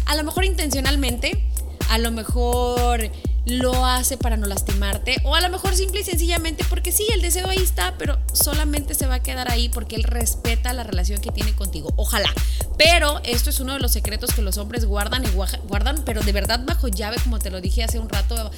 a 0.07 0.15
lo 0.15 0.25
mejor 0.25 0.45
intencionalmente, 0.45 1.45
a 1.91 1.99
lo 1.99 2.11
mejor 2.11 3.11
lo 3.47 3.85
hace 3.85 4.17
para 4.17 4.37
no 4.37 4.47
lastimarte 4.47 5.17
o 5.25 5.35
a 5.35 5.41
lo 5.41 5.49
mejor 5.49 5.75
simple 5.75 6.01
y 6.01 6.05
sencillamente 6.05 6.65
porque 6.69 6.93
sí, 6.93 7.07
el 7.13 7.23
deseo 7.23 7.49
ahí 7.49 7.59
está, 7.59 7.95
pero 7.99 8.19
solamente 8.33 8.95
se 8.95 9.07
va 9.07 9.17
a 9.17 9.23
quedar 9.23 9.51
ahí 9.51 9.69
porque 9.69 9.97
él 9.97 10.05
respeta 10.05 10.73
la 10.73 10.85
relación 10.85 11.21
que 11.21 11.31
tiene 11.31 11.55
contigo. 11.55 11.93
Ojalá. 11.97 12.33
Pero 12.79 13.21
esto 13.25 13.51
es 13.51 13.61
uno 13.61 13.75
de 13.75 13.81
los 13.81 13.93
secretos 13.93 14.33
que 14.33 14.43
los 14.43 14.57
hombres 14.59 14.85
guardan 14.85 15.25
y 15.25 15.29
guardan, 15.29 16.03
pero 16.05 16.23
de 16.23 16.33
verdad 16.33 16.61
bajo 16.65 16.89
llave, 16.89 17.17
como 17.23 17.39
te 17.39 17.51
lo 17.51 17.61
dije 17.61 17.85
hace 17.85 17.99
un 17.99 18.09
rato, 18.09 18.51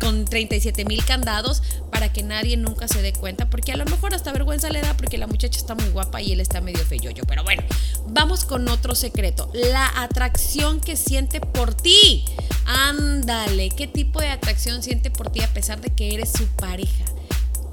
con 0.00 0.24
37 0.24 0.84
mil 0.84 1.04
candados 1.04 1.62
para 1.90 2.12
que 2.12 2.22
nadie 2.22 2.56
nunca 2.56 2.88
se 2.88 3.02
dé 3.02 3.12
cuenta, 3.12 3.50
porque 3.50 3.72
a 3.72 3.76
lo 3.76 3.84
mejor 3.84 4.14
hasta 4.14 4.32
vergüenza 4.32 4.70
le 4.70 4.80
da 4.80 4.96
porque 4.96 5.18
la 5.18 5.26
muchacha 5.26 5.58
está 5.58 5.74
muy 5.74 5.88
guapa 5.88 6.22
y 6.22 6.32
él 6.32 6.40
está 6.40 6.60
medio 6.60 6.84
feyoyo. 6.84 7.24
Pero 7.26 7.42
bueno, 7.42 7.62
vamos 8.06 8.44
con 8.44 8.68
otro 8.68 8.94
secreto, 8.94 9.50
la 9.52 10.02
atracción 10.02 10.80
que 10.80 10.96
siente 10.96 11.40
por 11.40 11.74
ti. 11.74 12.24
Ándale, 12.66 13.70
¿qué 13.70 13.86
tipo 13.86 14.20
de 14.20 14.25
atracción 14.32 14.82
siente 14.82 15.10
por 15.10 15.30
ti 15.30 15.42
a 15.42 15.52
pesar 15.52 15.80
de 15.80 15.90
que 15.90 16.14
eres 16.14 16.30
su 16.30 16.46
pareja. 16.48 17.04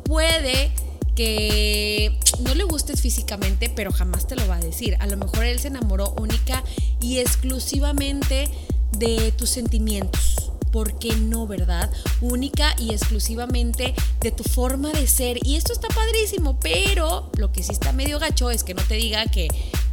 Puede 0.06 0.72
que 1.16 2.18
no 2.42 2.56
le 2.56 2.64
gustes 2.64 3.02
físicamente, 3.02 3.70
pero 3.70 3.92
jamás 3.92 4.28
te 4.28 4.36
lo 4.36 4.48
va 4.48 4.56
a 4.56 4.60
decir. 4.60 4.98
A 5.00 5.08
lo 5.08 5.18
mejor 5.18 5.46
él 5.46 5.60
se 5.60 5.68
enamoró 5.68 6.14
única 6.20 6.64
y 7.00 7.20
exclusivamente 7.20 8.50
de 8.98 9.32
tus 9.34 9.50
sentimientos. 9.50 10.52
¿Por 10.72 10.98
qué 10.98 11.16
no, 11.16 11.46
verdad? 11.46 11.92
Única 12.22 12.75
y 12.80 12.94
exclusivamente 12.94 13.94
de 14.22 14.32
tu 14.32 14.44
forma 14.44 14.92
de 14.92 15.06
ser. 15.06 15.38
Y 15.46 15.56
esto 15.56 15.72
está 15.72 15.88
padrísimo, 15.89 16.60
pero 16.60 17.32
lo 17.38 17.51
que 17.51 17.62
sí 17.62 17.72
está 17.72 17.92
medio 17.92 18.18
gacho 18.18 18.50
es 18.50 18.63
que 18.63 18.74
no 18.74 18.82
te 18.82 18.96
diga 18.96 19.25
que 19.25 19.50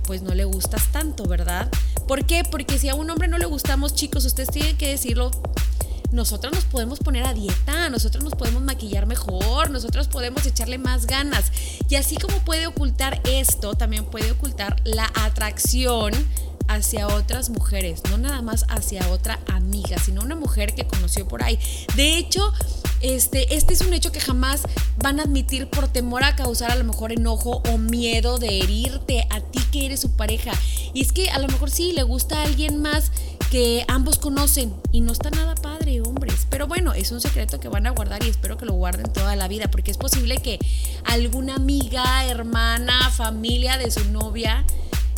pues 0.06 0.23
no 0.23 0.34
le 0.34 0.44
gustas 0.44 0.90
tanto, 0.90 1.25
¿verdad? 1.26 1.70
¿Por 2.08 2.25
qué? 2.25 2.44
Porque 2.50 2.78
si 2.78 2.88
a 2.88 2.94
un 2.94 3.11
hombre 3.11 3.28
no 3.28 3.37
le 3.37 3.44
gustamos, 3.44 3.94
chicos, 3.94 4.25
ustedes 4.25 4.50
tienen 4.50 4.76
que 4.76 4.88
decirlo 4.88 5.30
nosotros 6.12 6.52
nos 6.52 6.64
podemos 6.64 6.98
poner 6.98 7.24
a 7.24 7.34
dieta, 7.34 7.88
nosotros 7.88 8.24
nos 8.24 8.34
podemos 8.34 8.62
maquillar 8.62 9.06
mejor, 9.06 9.70
nosotros 9.70 10.08
podemos 10.08 10.46
echarle 10.46 10.78
más 10.78 11.06
ganas. 11.06 11.52
Y 11.88 11.96
así 11.96 12.16
como 12.16 12.38
puede 12.44 12.66
ocultar 12.66 13.20
esto, 13.24 13.74
también 13.74 14.04
puede 14.04 14.32
ocultar 14.32 14.76
la 14.84 15.10
atracción 15.14 16.12
hacia 16.70 17.08
otras 17.08 17.50
mujeres, 17.50 18.02
no 18.10 18.18
nada 18.18 18.42
más 18.42 18.64
hacia 18.68 19.08
otra 19.08 19.40
amiga, 19.48 19.98
sino 19.98 20.22
una 20.22 20.36
mujer 20.36 20.74
que 20.74 20.86
conoció 20.86 21.26
por 21.26 21.42
ahí. 21.42 21.58
De 21.96 22.16
hecho, 22.16 22.52
este, 23.00 23.56
este 23.56 23.72
es 23.74 23.80
un 23.80 23.92
hecho 23.92 24.12
que 24.12 24.20
jamás 24.20 24.62
van 24.98 25.18
a 25.18 25.24
admitir 25.24 25.68
por 25.68 25.88
temor 25.88 26.22
a 26.22 26.36
causar 26.36 26.70
a 26.70 26.76
lo 26.76 26.84
mejor 26.84 27.12
enojo 27.12 27.62
o 27.68 27.78
miedo 27.78 28.38
de 28.38 28.60
herirte 28.60 29.26
a 29.30 29.40
ti 29.40 29.58
que 29.72 29.86
eres 29.86 30.00
su 30.00 30.12
pareja. 30.12 30.52
Y 30.94 31.02
es 31.02 31.12
que 31.12 31.30
a 31.30 31.38
lo 31.40 31.48
mejor 31.48 31.70
sí 31.70 31.92
le 31.92 32.04
gusta 32.04 32.40
a 32.40 32.44
alguien 32.44 32.80
más 32.80 33.10
que 33.50 33.84
ambos 33.88 34.18
conocen 34.18 34.72
y 34.92 35.00
no 35.00 35.12
está 35.12 35.30
nada 35.30 35.56
padre, 35.56 35.79
Pero 36.49 36.66
bueno, 36.66 36.92
es 36.94 37.12
un 37.12 37.20
secreto 37.20 37.61
que 37.61 37.68
van 37.68 37.87
a 37.87 37.90
guardar 37.90 38.23
y 38.25 38.28
espero 38.28 38.56
que 38.56 38.66
lo 38.66 38.75
guarden 38.75 39.12
toda 39.12 39.37
la 39.37 39.49
vida, 39.49 39.70
porque 39.70 39.90
es 39.90 39.99
posible 39.99 40.38
que 40.38 40.59
alguna 41.04 41.56
amiga, 41.56 42.25
hermana, 42.26 43.11
familia 43.11 43.78
de 43.78 43.90
su 43.90 44.04
novia 44.11 44.64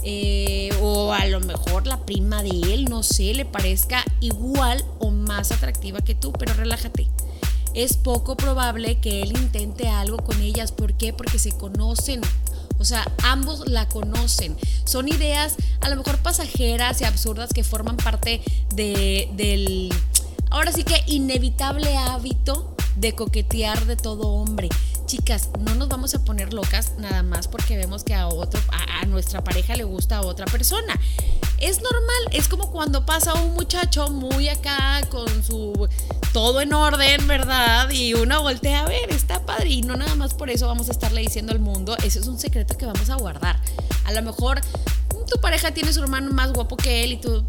eh, 0.05 0.71
o 0.81 1.13
a 1.13 1.27
lo 1.27 1.41
mejor 1.41 1.87
la 1.87 2.05
prima 2.05 2.43
de 2.43 2.51
él, 2.75 2.87
no 2.87 3.03
sé, 3.03 3.35
le 3.35 3.45
parezca 3.45 4.05
igual 4.21 4.85
o 4.99 5.11
más 5.11 5.53
atractiva 5.53 6.01
que 6.01 6.15
tú, 6.15 6.33
pero 6.33 6.55
relájate. 6.55 7.07
Es 7.75 7.97
poco 7.97 8.37
probable 8.37 9.01
que 9.01 9.23
él 9.23 9.31
intente 9.31 9.89
algo 9.89 10.19
con 10.19 10.43
ellas. 10.43 10.73
¿Por 10.73 10.93
qué? 10.95 11.13
Porque 11.13 11.39
se 11.39 11.53
conocen. 11.53 12.21
O 12.79 12.85
sea, 12.85 13.11
ambos 13.23 13.69
la 13.69 13.89
conocen. 13.89 14.57
Son 14.85 15.09
ideas 15.09 15.55
a 15.81 15.89
lo 15.89 15.97
mejor 15.97 16.19
pasajeras 16.19 17.01
y 17.01 17.05
absurdas 17.05 17.53
que 17.53 17.65
forman 17.65 17.97
parte 17.97 18.43
de, 18.75 19.31
del, 19.35 19.91
ahora 20.53 20.71
sí 20.71 20.85
que 20.85 21.03
inevitable 21.07 21.97
hábito 21.97 22.77
de 22.97 23.15
coquetear 23.15 23.87
de 23.87 23.97
todo 23.97 24.29
hombre. 24.29 24.69
chicas, 25.07 25.49
no 25.59 25.75
nos 25.75 25.89
vamos 25.89 26.15
a 26.15 26.25
poner 26.25 26.55
locas 26.55 26.93
nada 26.99 27.23
más 27.23 27.49
porque 27.49 27.77
vemos 27.77 28.05
que 28.05 28.15
a 28.15 28.29
otro, 28.29 28.61
a, 28.71 29.05
nuestra 29.07 29.43
pareja 29.43 29.75
le 29.77 29.85
gusta 29.85 30.19
a 30.19 30.21
otra 30.23 30.47
persona. 30.47 30.99
Es 31.59 31.83
normal, 31.83 32.23
es 32.31 32.49
como 32.49 32.71
cuando 32.71 33.05
pasa 33.05 33.35
un 33.35 33.55
muchacho 33.55 34.09
muy 34.09 34.49
acá 34.49 35.01
con 35.11 35.43
su 35.43 35.89
todo 36.33 36.61
en 36.61 36.73
orden, 36.73 37.27
¿verdad? 37.27 37.91
Y 37.91 38.15
uno 38.15 38.43
voltea 38.43 38.81
a 38.81 38.89
ver, 38.89 39.11
está 39.11 39.45
padre. 39.45 39.71
Y 39.71 39.83
no 39.83 39.97
nada 39.97 40.15
más 40.15 40.35
por 40.35 40.51
eso 40.51 40.67
vamos 40.67 40.89
a 40.89 40.93
estarle 40.93 41.21
diciendo 41.21 41.53
al 41.53 41.61
mundo, 41.61 41.97
ese 42.05 42.21
es 42.21 42.27
un 42.27 42.39
secreto 42.39 42.77
que 42.77 42.87
vamos 42.87 43.11
a 43.11 43.17
guardar. 43.17 43.61
A 44.05 44.13
lo 44.13 44.23
mejor 44.23 44.61
tu 45.29 45.41
pareja 45.41 45.73
tiene 45.73 45.93
su 45.93 46.01
hermano 46.03 46.33
más 46.33 46.53
guapo 46.53 46.77
que 46.77 47.05
él 47.05 47.13
y 47.13 47.17
tú 47.17 47.45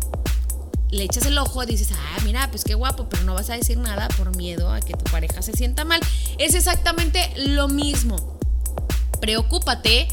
le 0.93 1.03
echas 1.03 1.25
el 1.25 1.37
ojo, 1.37 1.65
dices, 1.65 1.89
ah, 1.91 2.21
mira, 2.23 2.49
pues 2.51 2.63
qué 2.63 2.75
guapo, 2.75 3.07
pero 3.09 3.23
no 3.23 3.33
vas 3.33 3.49
a 3.49 3.57
decir 3.57 3.77
nada 3.77 4.07
por 4.09 4.35
miedo 4.37 4.71
a 4.71 4.79
que 4.79 4.93
tu 4.93 5.03
pareja 5.05 5.41
se 5.41 5.53
sienta 5.53 5.85
mal. 5.85 5.99
Es 6.37 6.53
exactamente 6.53 7.33
lo 7.35 7.67
mismo. 7.67 8.37
Preocúpate 9.19 10.07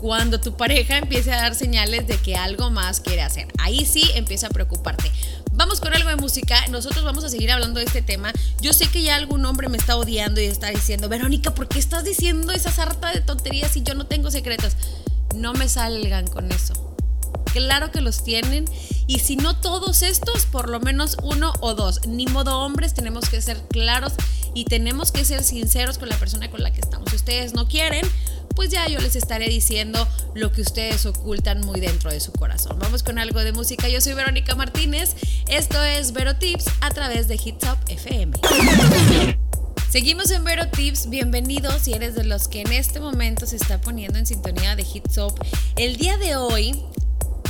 cuando 0.00 0.40
tu 0.40 0.56
pareja 0.56 0.98
empiece 0.98 1.32
a 1.32 1.36
dar 1.36 1.54
señales 1.54 2.06
de 2.06 2.16
que 2.16 2.36
algo 2.36 2.70
más 2.70 3.00
quiere 3.00 3.22
hacer. 3.22 3.48
Ahí 3.58 3.84
sí 3.84 4.08
empieza 4.14 4.46
a 4.46 4.50
preocuparte. 4.50 5.10
Vamos 5.52 5.80
con 5.80 5.92
algo 5.92 6.08
de 6.08 6.16
música. 6.16 6.66
Nosotros 6.68 7.04
vamos 7.04 7.24
a 7.24 7.28
seguir 7.28 7.50
hablando 7.50 7.80
de 7.80 7.86
este 7.86 8.00
tema. 8.00 8.32
Yo 8.60 8.72
sé 8.72 8.88
que 8.88 9.02
ya 9.02 9.16
algún 9.16 9.44
hombre 9.44 9.68
me 9.68 9.76
está 9.76 9.96
odiando 9.96 10.40
y 10.40 10.44
está 10.44 10.68
diciendo, 10.70 11.08
Verónica, 11.08 11.54
¿por 11.54 11.68
qué 11.68 11.78
estás 11.78 12.04
diciendo 12.04 12.52
esa 12.52 12.70
sarta 12.70 13.12
de 13.12 13.20
tonterías 13.20 13.72
si 13.72 13.82
yo 13.82 13.94
no 13.94 14.06
tengo 14.06 14.30
secretos? 14.30 14.76
No 15.34 15.52
me 15.54 15.68
salgan 15.68 16.28
con 16.28 16.50
eso. 16.52 16.89
Claro 17.52 17.90
que 17.90 18.00
los 18.00 18.22
tienen. 18.22 18.64
Y 19.06 19.18
si 19.18 19.36
no 19.36 19.56
todos 19.56 20.02
estos, 20.02 20.46
por 20.46 20.68
lo 20.68 20.80
menos 20.80 21.16
uno 21.22 21.52
o 21.60 21.74
dos. 21.74 22.06
Ni 22.06 22.26
modo 22.26 22.60
hombres, 22.60 22.94
tenemos 22.94 23.28
que 23.28 23.42
ser 23.42 23.60
claros 23.68 24.12
y 24.54 24.64
tenemos 24.64 25.12
que 25.12 25.24
ser 25.24 25.42
sinceros 25.42 25.98
con 25.98 26.08
la 26.08 26.16
persona 26.16 26.50
con 26.50 26.62
la 26.62 26.72
que 26.72 26.80
estamos. 26.80 27.10
Si 27.10 27.16
ustedes 27.16 27.54
no 27.54 27.66
quieren, 27.66 28.06
pues 28.54 28.70
ya 28.70 28.86
yo 28.88 29.00
les 29.00 29.16
estaré 29.16 29.48
diciendo 29.48 30.06
lo 30.34 30.52
que 30.52 30.62
ustedes 30.62 31.06
ocultan 31.06 31.60
muy 31.60 31.80
dentro 31.80 32.10
de 32.10 32.20
su 32.20 32.32
corazón. 32.32 32.78
Vamos 32.78 33.02
con 33.02 33.18
algo 33.18 33.40
de 33.40 33.52
música. 33.52 33.88
Yo 33.88 34.00
soy 34.00 34.14
Verónica 34.14 34.54
Martínez. 34.54 35.16
Esto 35.48 35.82
es 35.82 36.12
Vero 36.12 36.36
Tips 36.36 36.66
a 36.80 36.90
través 36.90 37.26
de 37.28 37.34
Hits 37.34 37.66
FM. 37.88 38.38
Seguimos 39.90 40.30
en 40.30 40.44
Vero 40.44 40.68
Tips, 40.68 41.08
bienvenidos 41.08 41.82
si 41.82 41.94
eres 41.94 42.14
de 42.14 42.22
los 42.22 42.46
que 42.46 42.60
en 42.60 42.72
este 42.72 43.00
momento 43.00 43.44
se 43.44 43.56
está 43.56 43.80
poniendo 43.80 44.20
en 44.20 44.26
sintonía 44.26 44.76
de 44.76 44.82
Hits 44.82 45.18
El 45.74 45.96
día 45.96 46.16
de 46.16 46.36
hoy 46.36 46.80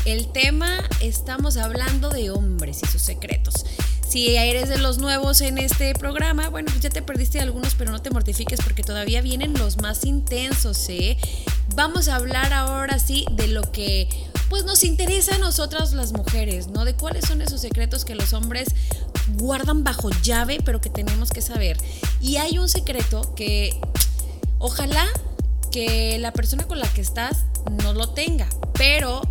el 0.04 0.30
tema, 0.32 0.78
estamos 1.00 1.56
hablando 1.56 2.10
de 2.10 2.30
hombres 2.30 2.80
y 2.82 2.86
sus 2.86 3.02
secretos. 3.02 3.66
Si 4.08 4.36
eres 4.36 4.68
de 4.68 4.78
los 4.78 4.98
nuevos 4.98 5.40
en 5.40 5.58
este 5.58 5.94
programa, 5.94 6.48
bueno, 6.48 6.68
pues 6.70 6.80
ya 6.82 6.90
te 6.90 7.02
perdiste 7.02 7.40
algunos, 7.40 7.74
pero 7.74 7.92
no 7.92 8.02
te 8.02 8.10
mortifiques 8.10 8.60
porque 8.60 8.82
todavía 8.82 9.22
vienen 9.22 9.54
los 9.54 9.76
más 9.76 10.04
intensos, 10.04 10.88
¿eh? 10.88 11.16
Vamos 11.76 12.08
a 12.08 12.16
hablar 12.16 12.52
ahora 12.52 12.98
sí 12.98 13.24
de 13.32 13.46
lo 13.46 13.70
que 13.70 14.08
pues 14.48 14.64
nos 14.64 14.82
interesa 14.82 15.36
a 15.36 15.38
nosotras 15.38 15.92
las 15.92 16.12
mujeres, 16.12 16.66
¿no? 16.66 16.84
De 16.84 16.94
cuáles 16.94 17.26
son 17.26 17.40
esos 17.40 17.60
secretos 17.60 18.04
que 18.04 18.16
los 18.16 18.32
hombres 18.32 18.66
guardan 19.34 19.84
bajo 19.84 20.10
llave, 20.22 20.58
pero 20.64 20.80
que 20.80 20.90
tenemos 20.90 21.30
que 21.30 21.40
saber. 21.40 21.76
Y 22.20 22.38
hay 22.38 22.58
un 22.58 22.68
secreto 22.68 23.32
que 23.36 23.80
ojalá 24.58 25.06
que 25.70 26.18
la 26.18 26.32
persona 26.32 26.64
con 26.64 26.80
la 26.80 26.88
que 26.88 27.00
estás 27.00 27.44
no 27.84 27.92
lo 27.92 28.08
tenga, 28.08 28.48
pero 28.74 29.22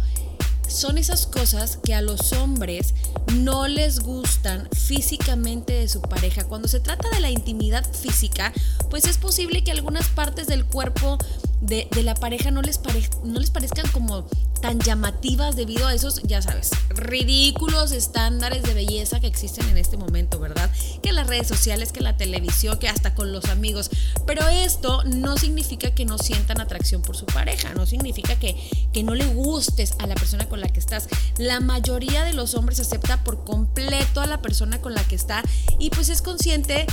son 0.69 0.97
esas 0.97 1.25
cosas 1.25 1.77
que 1.83 1.93
a 1.93 2.01
los 2.01 2.33
hombres 2.33 2.93
no 3.33 3.67
les 3.67 3.99
gustan 3.99 4.69
físicamente 4.71 5.73
de 5.73 5.87
su 5.87 6.01
pareja. 6.01 6.43
Cuando 6.45 6.67
se 6.67 6.79
trata 6.79 7.09
de 7.09 7.19
la 7.19 7.29
intimidad 7.29 7.85
física, 7.93 8.53
pues 8.89 9.05
es 9.05 9.17
posible 9.17 9.63
que 9.63 9.71
algunas 9.71 10.07
partes 10.09 10.47
del 10.47 10.65
cuerpo 10.65 11.17
de, 11.61 11.87
la 12.03 12.15
pareja 12.15 12.51
no 12.51 12.61
les, 12.61 12.79
no 13.23 13.39
les 13.39 13.49
parezcan 13.49 13.87
como 13.91 14.25
tan 14.61 14.79
llamativas 14.79 15.55
debido 15.55 15.87
a 15.87 15.93
esos, 15.93 16.21
ya 16.23 16.41
sabes, 16.41 16.71
ridículos 16.89 17.91
estándares 17.91 18.63
de 18.63 18.73
belleza 18.73 19.19
que 19.19 19.27
existen 19.27 19.67
en 19.69 19.77
este 19.77 19.97
momento, 19.97 20.39
¿verdad? 20.39 20.69
Que 21.01 21.11
las 21.11 21.27
redes 21.27 21.47
sociales, 21.47 21.91
que 21.91 22.01
la 22.01 22.17
televisión, 22.17 22.77
que 22.77 22.89
hasta 22.89 23.15
con 23.15 23.31
los 23.31 23.45
amigos. 23.45 23.89
Pero 24.25 24.47
esto 24.47 25.03
no 25.05 25.37
significa 25.37 25.91
que 25.91 26.05
no 26.05 26.17
sientan 26.17 26.59
atracción 26.61 27.01
por 27.01 27.15
su 27.15 27.25
pareja, 27.25 27.73
no 27.73 27.85
significa 27.85 28.37
que, 28.37 28.55
que 28.93 29.03
no 29.03 29.15
le 29.15 29.25
gustes 29.25 29.95
a 29.99 30.07
la 30.07 30.15
persona 30.15 30.47
con 30.49 30.59
la 30.59 30.69
que 30.69 30.79
estás. 30.79 31.07
La 31.37 31.59
mayoría 31.59 32.23
de 32.23 32.33
los 32.33 32.55
hombres 32.55 32.79
acepta 32.79 33.23
por 33.23 33.43
completo 33.43 34.21
a 34.21 34.27
la 34.27 34.41
persona 34.41 34.81
con 34.81 34.93
la 34.93 35.03
que 35.03 35.15
está 35.15 35.43
y 35.77 35.89
pues 35.89 36.09
es 36.09 36.21
consciente 36.21 36.85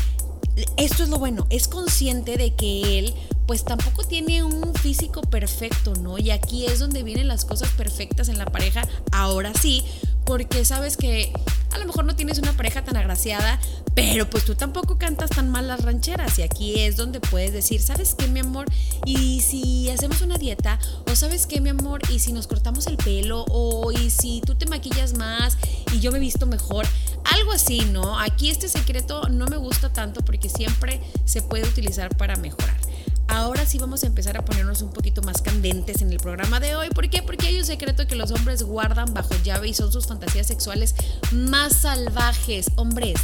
esto 0.76 1.02
es 1.02 1.10
lo 1.10 1.18
bueno, 1.18 1.46
es 1.50 1.68
consciente 1.68 2.36
de 2.38 2.54
que 2.54 2.98
él 2.98 3.14
pues 3.46 3.64
tampoco 3.64 4.04
tiene 4.04 4.42
un 4.42 4.74
físico 4.74 5.22
perfecto, 5.22 5.94
¿no? 5.94 6.18
Y 6.18 6.30
aquí 6.30 6.66
es 6.66 6.78
donde 6.78 7.02
vienen 7.02 7.28
las 7.28 7.44
cosas 7.44 7.70
perfectas 7.70 8.28
en 8.28 8.38
la 8.38 8.46
pareja, 8.46 8.86
ahora 9.12 9.52
sí, 9.54 9.84
porque 10.24 10.64
sabes 10.64 10.96
que 10.96 11.32
a 11.72 11.78
lo 11.78 11.86
mejor 11.86 12.04
no 12.04 12.16
tienes 12.16 12.38
una 12.38 12.52
pareja 12.54 12.82
tan 12.82 12.96
agraciada, 12.96 13.60
pero 13.94 14.28
pues 14.28 14.44
tú 14.44 14.54
tampoco 14.54 14.98
cantas 14.98 15.30
tan 15.30 15.50
mal 15.50 15.68
las 15.68 15.82
rancheras 15.82 16.38
y 16.38 16.42
aquí 16.42 16.80
es 16.80 16.96
donde 16.96 17.20
puedes 17.20 17.52
decir, 17.52 17.80
¿sabes 17.80 18.14
qué, 18.14 18.26
mi 18.26 18.40
amor? 18.40 18.66
Y 19.04 19.40
si 19.42 19.88
hacemos 19.90 20.22
una 20.22 20.38
dieta, 20.38 20.78
o 21.10 21.14
¿sabes 21.14 21.46
qué, 21.46 21.60
mi 21.60 21.68
amor? 21.68 22.00
Y 22.10 22.18
si 22.18 22.32
nos 22.32 22.46
cortamos 22.46 22.86
el 22.86 22.96
pelo, 22.96 23.44
o 23.48 23.92
y 23.92 24.10
si 24.10 24.40
tú 24.44 24.54
te 24.54 24.66
maquillas 24.66 25.14
más 25.14 25.56
y 25.92 26.00
yo 26.00 26.10
me 26.10 26.18
visto 26.18 26.46
mejor, 26.46 26.86
algo 27.24 27.52
así, 27.52 27.80
¿no? 27.92 28.18
Aquí 28.18 28.50
este 28.50 28.68
secreto 28.68 29.28
no 29.28 29.46
me 29.46 29.56
gusta 29.56 29.92
tanto 29.92 30.22
porque 30.22 30.48
siempre 30.48 31.00
se 31.24 31.42
puede 31.42 31.68
utilizar 31.68 32.16
para 32.16 32.36
mejorar. 32.36 32.76
Ahora 33.28 33.66
sí 33.66 33.78
vamos 33.78 34.02
a 34.04 34.06
empezar 34.06 34.36
a 34.36 34.44
ponernos 34.44 34.82
un 34.82 34.90
poquito 34.90 35.22
más 35.22 35.42
candentes 35.42 36.00
en 36.02 36.10
el 36.10 36.18
programa 36.18 36.60
de 36.60 36.76
hoy. 36.76 36.90
¿Por 36.90 37.10
qué? 37.10 37.22
Porque 37.22 37.48
hay 37.48 37.58
un 37.58 37.64
secreto 37.64 38.06
que 38.06 38.14
los 38.14 38.30
hombres 38.30 38.62
guardan 38.62 39.12
bajo 39.12 39.34
llave 39.42 39.68
y 39.68 39.74
son 39.74 39.92
sus 39.92 40.06
fantasías 40.06 40.46
sexuales 40.46 40.94
más 41.32 41.74
salvajes. 41.74 42.70
Hombres, 42.76 43.20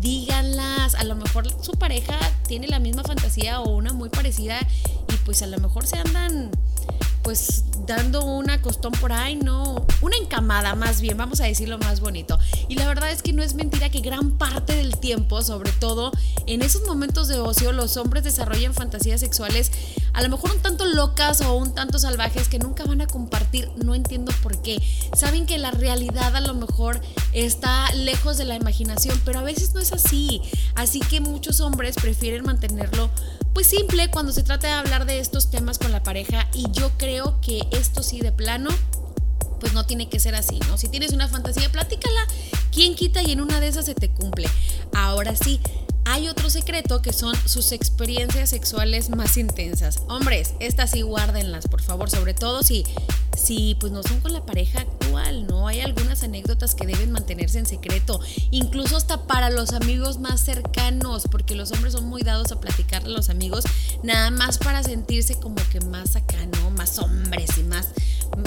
díganlas. 0.00 0.94
A 0.94 1.04
lo 1.04 1.14
mejor 1.14 1.46
su 1.62 1.72
pareja 1.72 2.18
tiene 2.46 2.68
la 2.68 2.78
misma 2.78 3.04
fantasía 3.04 3.60
o 3.60 3.74
una 3.74 3.92
muy 3.92 4.08
parecida 4.08 4.58
y 5.12 5.16
pues 5.24 5.42
a 5.42 5.46
lo 5.46 5.58
mejor 5.58 5.86
se 5.86 5.98
andan 5.98 6.50
pues 7.24 7.64
dando 7.86 8.24
una 8.24 8.62
costón 8.62 8.92
por 8.92 9.12
ahí, 9.12 9.34
no, 9.34 9.84
una 10.02 10.16
encamada 10.16 10.74
más 10.74 11.00
bien, 11.00 11.16
vamos 11.16 11.40
a 11.40 11.44
decirlo 11.44 11.78
más 11.78 12.00
bonito. 12.00 12.38
Y 12.68 12.76
la 12.76 12.86
verdad 12.86 13.10
es 13.10 13.22
que 13.22 13.32
no 13.32 13.42
es 13.42 13.54
mentira 13.54 13.90
que 13.90 14.00
gran 14.00 14.32
parte 14.32 14.74
del 14.76 14.98
tiempo, 14.98 15.42
sobre 15.42 15.72
todo 15.72 16.12
en 16.46 16.62
esos 16.62 16.86
momentos 16.86 17.28
de 17.28 17.38
ocio, 17.38 17.72
los 17.72 17.96
hombres 17.96 18.24
desarrollan 18.24 18.74
fantasías 18.74 19.20
sexuales 19.20 19.72
a 20.14 20.22
lo 20.22 20.28
mejor 20.28 20.52
un 20.52 20.60
tanto 20.60 20.86
locas 20.86 21.40
o 21.40 21.56
un 21.56 21.74
tanto 21.74 21.98
salvajes 21.98 22.48
que 22.48 22.60
nunca 22.60 22.84
van 22.84 23.00
a 23.00 23.06
compartir, 23.08 23.68
no 23.84 23.96
entiendo 23.96 24.32
por 24.42 24.62
qué. 24.62 24.80
Saben 25.16 25.44
que 25.44 25.58
la 25.58 25.72
realidad 25.72 26.36
a 26.36 26.40
lo 26.40 26.54
mejor 26.54 27.00
está 27.32 27.92
lejos 27.94 28.36
de 28.38 28.44
la 28.44 28.54
imaginación, 28.54 29.20
pero 29.24 29.40
a 29.40 29.42
veces 29.42 29.74
no 29.74 29.80
es 29.80 29.92
así. 29.92 30.40
Así 30.76 31.00
que 31.00 31.20
muchos 31.20 31.60
hombres 31.60 31.96
prefieren 31.96 32.44
mantenerlo 32.44 33.10
pues 33.54 33.68
simple 33.68 34.10
cuando 34.10 34.32
se 34.32 34.42
trata 34.42 34.66
de 34.66 34.72
hablar 34.72 35.06
de 35.06 35.20
estos 35.20 35.48
temas 35.48 35.78
con 35.78 35.92
la 35.92 36.02
pareja 36.02 36.48
y 36.54 36.66
yo 36.72 36.90
creo 36.98 37.13
que 37.40 37.60
esto 37.72 38.02
sí 38.02 38.20
de 38.20 38.32
plano 38.32 38.70
pues 39.60 39.72
no 39.72 39.86
tiene 39.86 40.08
que 40.08 40.20
ser 40.20 40.34
así, 40.34 40.58
¿no? 40.68 40.76
Si 40.76 40.88
tienes 40.88 41.12
una 41.12 41.28
fantasía, 41.28 41.70
platícala. 41.70 42.20
¿Quién 42.70 42.94
quita 42.94 43.22
y 43.22 43.32
en 43.32 43.40
una 43.40 43.60
de 43.60 43.68
esas 43.68 43.86
se 43.86 43.94
te 43.94 44.10
cumple? 44.10 44.48
Ahora 44.92 45.34
sí, 45.36 45.60
hay 46.04 46.28
otro 46.28 46.50
secreto 46.50 47.00
que 47.00 47.12
son 47.12 47.34
sus 47.46 47.72
experiencias 47.72 48.50
sexuales 48.50 49.10
más 49.10 49.36
intensas. 49.36 50.02
Hombres, 50.08 50.54
estas 50.60 50.90
sí 50.90 51.02
guárdenlas, 51.02 51.66
por 51.68 51.80
favor, 51.80 52.10
sobre 52.10 52.34
todo 52.34 52.62
si, 52.62 52.84
si 53.36 53.76
pues 53.80 53.92
no 53.92 54.02
son 54.02 54.20
con 54.20 54.32
la 54.32 54.44
pareja 54.44 54.84
¿no? 55.46 55.68
Hay 55.68 55.80
algunas 55.80 56.22
anécdotas 56.22 56.74
que 56.74 56.86
deben 56.86 57.12
mantenerse 57.12 57.58
en 57.58 57.66
secreto, 57.66 58.20
incluso 58.50 58.96
hasta 58.96 59.26
para 59.26 59.50
los 59.50 59.72
amigos 59.72 60.18
más 60.18 60.40
cercanos, 60.40 61.24
porque 61.30 61.54
los 61.54 61.72
hombres 61.72 61.92
son 61.92 62.06
muy 62.06 62.22
dados 62.22 62.52
a 62.52 62.60
platicarle 62.60 63.10
a 63.10 63.16
los 63.16 63.30
amigos, 63.30 63.64
nada 64.02 64.30
más 64.30 64.58
para 64.58 64.82
sentirse 64.82 65.38
como 65.38 65.56
que 65.70 65.80
más 65.80 66.16
acá, 66.16 66.46
¿no? 66.46 66.70
Más 66.70 66.98
hombres 66.98 67.58
y 67.58 67.62
más 67.62 67.88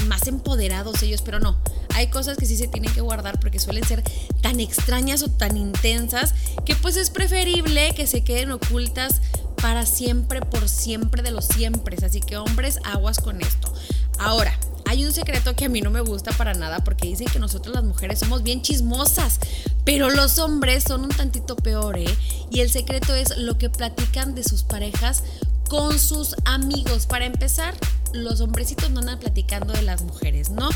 más 0.07 0.27
empoderados 0.27 1.01
ellos, 1.03 1.21
pero 1.21 1.39
no, 1.39 1.57
hay 1.93 2.07
cosas 2.07 2.37
que 2.37 2.45
sí 2.45 2.57
se 2.57 2.67
tienen 2.67 2.93
que 2.93 3.01
guardar 3.01 3.39
porque 3.39 3.59
suelen 3.59 3.85
ser 3.85 4.03
tan 4.41 4.59
extrañas 4.59 5.23
o 5.23 5.29
tan 5.29 5.55
intensas 5.55 6.33
que 6.65 6.75
pues 6.75 6.97
es 6.97 7.09
preferible 7.09 7.93
que 7.95 8.05
se 8.05 8.23
queden 8.23 8.51
ocultas 8.51 9.21
para 9.61 9.85
siempre, 9.85 10.41
por 10.41 10.69
siempre 10.69 11.23
de 11.23 11.31
los 11.31 11.45
siempre. 11.45 11.97
Así 12.05 12.21
que 12.21 12.37
hombres, 12.37 12.79
aguas 12.83 13.19
con 13.19 13.41
esto. 13.41 13.73
Ahora, 14.19 14.57
hay 14.87 15.05
un 15.05 15.11
secreto 15.11 15.55
que 15.55 15.65
a 15.65 15.69
mí 15.69 15.81
no 15.81 15.91
me 15.91 16.01
gusta 16.01 16.31
para 16.31 16.53
nada 16.53 16.79
porque 16.79 17.07
dicen 17.07 17.27
que 17.27 17.39
nosotros 17.39 17.75
las 17.75 17.83
mujeres 17.83 18.19
somos 18.19 18.43
bien 18.43 18.61
chismosas, 18.61 19.39
pero 19.83 20.09
los 20.09 20.39
hombres 20.39 20.83
son 20.83 21.03
un 21.03 21.09
tantito 21.09 21.55
peor, 21.55 21.97
¿eh? 21.97 22.17
Y 22.49 22.61
el 22.61 22.69
secreto 22.69 23.13
es 23.13 23.37
lo 23.37 23.57
que 23.57 23.69
platican 23.69 24.33
de 24.33 24.43
sus 24.43 24.63
parejas 24.63 25.23
con 25.67 25.99
sus 25.99 26.35
amigos. 26.45 27.05
Para 27.05 27.25
empezar, 27.25 27.73
los 28.13 28.39
hombrecitos 28.39 28.89
no 28.89 29.01
andan 29.01 29.19
platicando 29.19 29.73
de 29.73 29.81
las 29.81 30.01
mujeres, 30.03 30.49
¿no? 30.49 30.69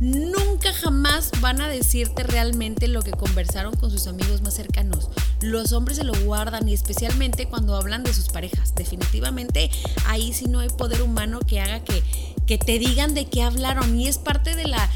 nunca 0.00 0.72
jamás 0.72 1.30
van 1.40 1.60
a 1.60 1.68
decirte 1.68 2.22
realmente 2.22 2.86
lo 2.88 3.02
que 3.02 3.10
conversaron 3.10 3.74
con 3.74 3.90
sus 3.90 4.06
amigos 4.06 4.42
más 4.42 4.54
cercanos. 4.54 5.08
Los 5.40 5.72
hombres 5.72 5.98
se 5.98 6.04
lo 6.04 6.14
guardan 6.24 6.68
y 6.68 6.74
especialmente 6.74 7.48
cuando 7.48 7.74
hablan 7.76 8.04
de 8.04 8.14
sus 8.14 8.28
parejas. 8.28 8.74
Definitivamente 8.74 9.70
ahí 10.06 10.32
sí 10.32 10.46
no 10.46 10.60
hay 10.60 10.68
poder 10.68 11.02
humano 11.02 11.40
que 11.40 11.60
haga 11.60 11.80
que, 11.80 12.02
que 12.48 12.58
te 12.58 12.78
digan 12.78 13.14
de 13.14 13.26
qué 13.26 13.42
hablaron 13.42 14.00
y 14.00 14.08
es 14.08 14.16
parte 14.16 14.56
de 14.56 14.66
la 14.66 14.90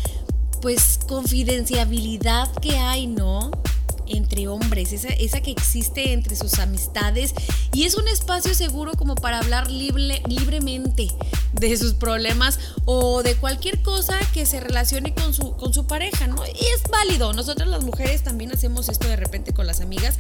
pues 0.63 0.99
confidenciabilidad 1.07 2.51
que 2.57 2.79
hay, 2.79 3.07
¿no? 3.07 3.51
entre 4.07 4.49
hombres, 4.49 4.93
esa, 4.93 5.09
esa, 5.09 5.41
que 5.41 5.53
existe 5.53 6.13
entre 6.13 6.37
sus 6.37 6.59
amistades 6.59 7.35
y 7.73 7.85
es 7.85 7.95
un 7.95 8.09
espacio 8.09 8.55
seguro 8.55 8.93
como 8.93 9.15
para 9.15 9.39
hablar 9.39 9.71
libre, 9.71 10.23
libremente 10.27 11.09
de 11.55 11.77
sus 11.77 11.95
problemas 11.95 12.59
o 12.85 13.23
de 13.23 13.37
cualquier 13.37 13.81
cosa 13.81 14.19
que 14.35 14.45
se 14.45 14.61
relacione 14.61 15.15
con 15.15 15.33
su, 15.33 15.57
con 15.57 15.73
su 15.73 15.87
pareja, 15.87 16.27
¿no? 16.27 16.45
Y 16.45 16.67
es 16.75 16.83
válido, 16.91 17.33
nosotras 17.33 17.69
las 17.69 17.85
mujeres 17.85 18.23
también 18.23 18.53
hacemos 18.53 18.89
esto 18.89 19.09
de 19.09 19.17
repente 19.17 19.55
con 19.55 19.67
las 19.67 19.81
amigas 19.81 20.19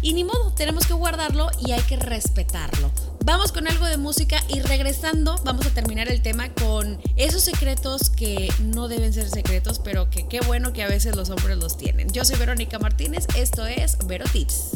y 0.00 0.12
ni 0.12 0.24
modo, 0.24 0.52
tenemos 0.52 0.86
que 0.86 0.92
guardarlo 0.94 1.48
y 1.64 1.72
hay 1.72 1.82
que 1.82 1.96
respetarlo. 1.96 2.90
Vamos 3.24 3.52
con 3.52 3.66
algo 3.66 3.86
de 3.86 3.96
música 3.96 4.44
y 4.48 4.60
regresando 4.60 5.40
vamos 5.44 5.64
a 5.64 5.70
terminar 5.70 6.08
el 6.08 6.20
tema 6.20 6.50
con 6.52 7.00
esos 7.16 7.42
secretos 7.42 8.10
que 8.10 8.52
no 8.60 8.86
deben 8.86 9.14
ser 9.14 9.30
secretos, 9.30 9.78
pero 9.78 10.10
que 10.10 10.28
qué 10.28 10.40
bueno 10.40 10.74
que 10.74 10.82
a 10.82 10.88
veces 10.88 11.16
los 11.16 11.30
hombres 11.30 11.56
los 11.56 11.78
tienen. 11.78 12.12
Yo 12.12 12.26
soy 12.26 12.36
Verónica 12.36 12.78
Martínez, 12.78 13.26
esto 13.34 13.64
es 13.64 13.96
Vero 14.06 14.26
Tips. 14.30 14.72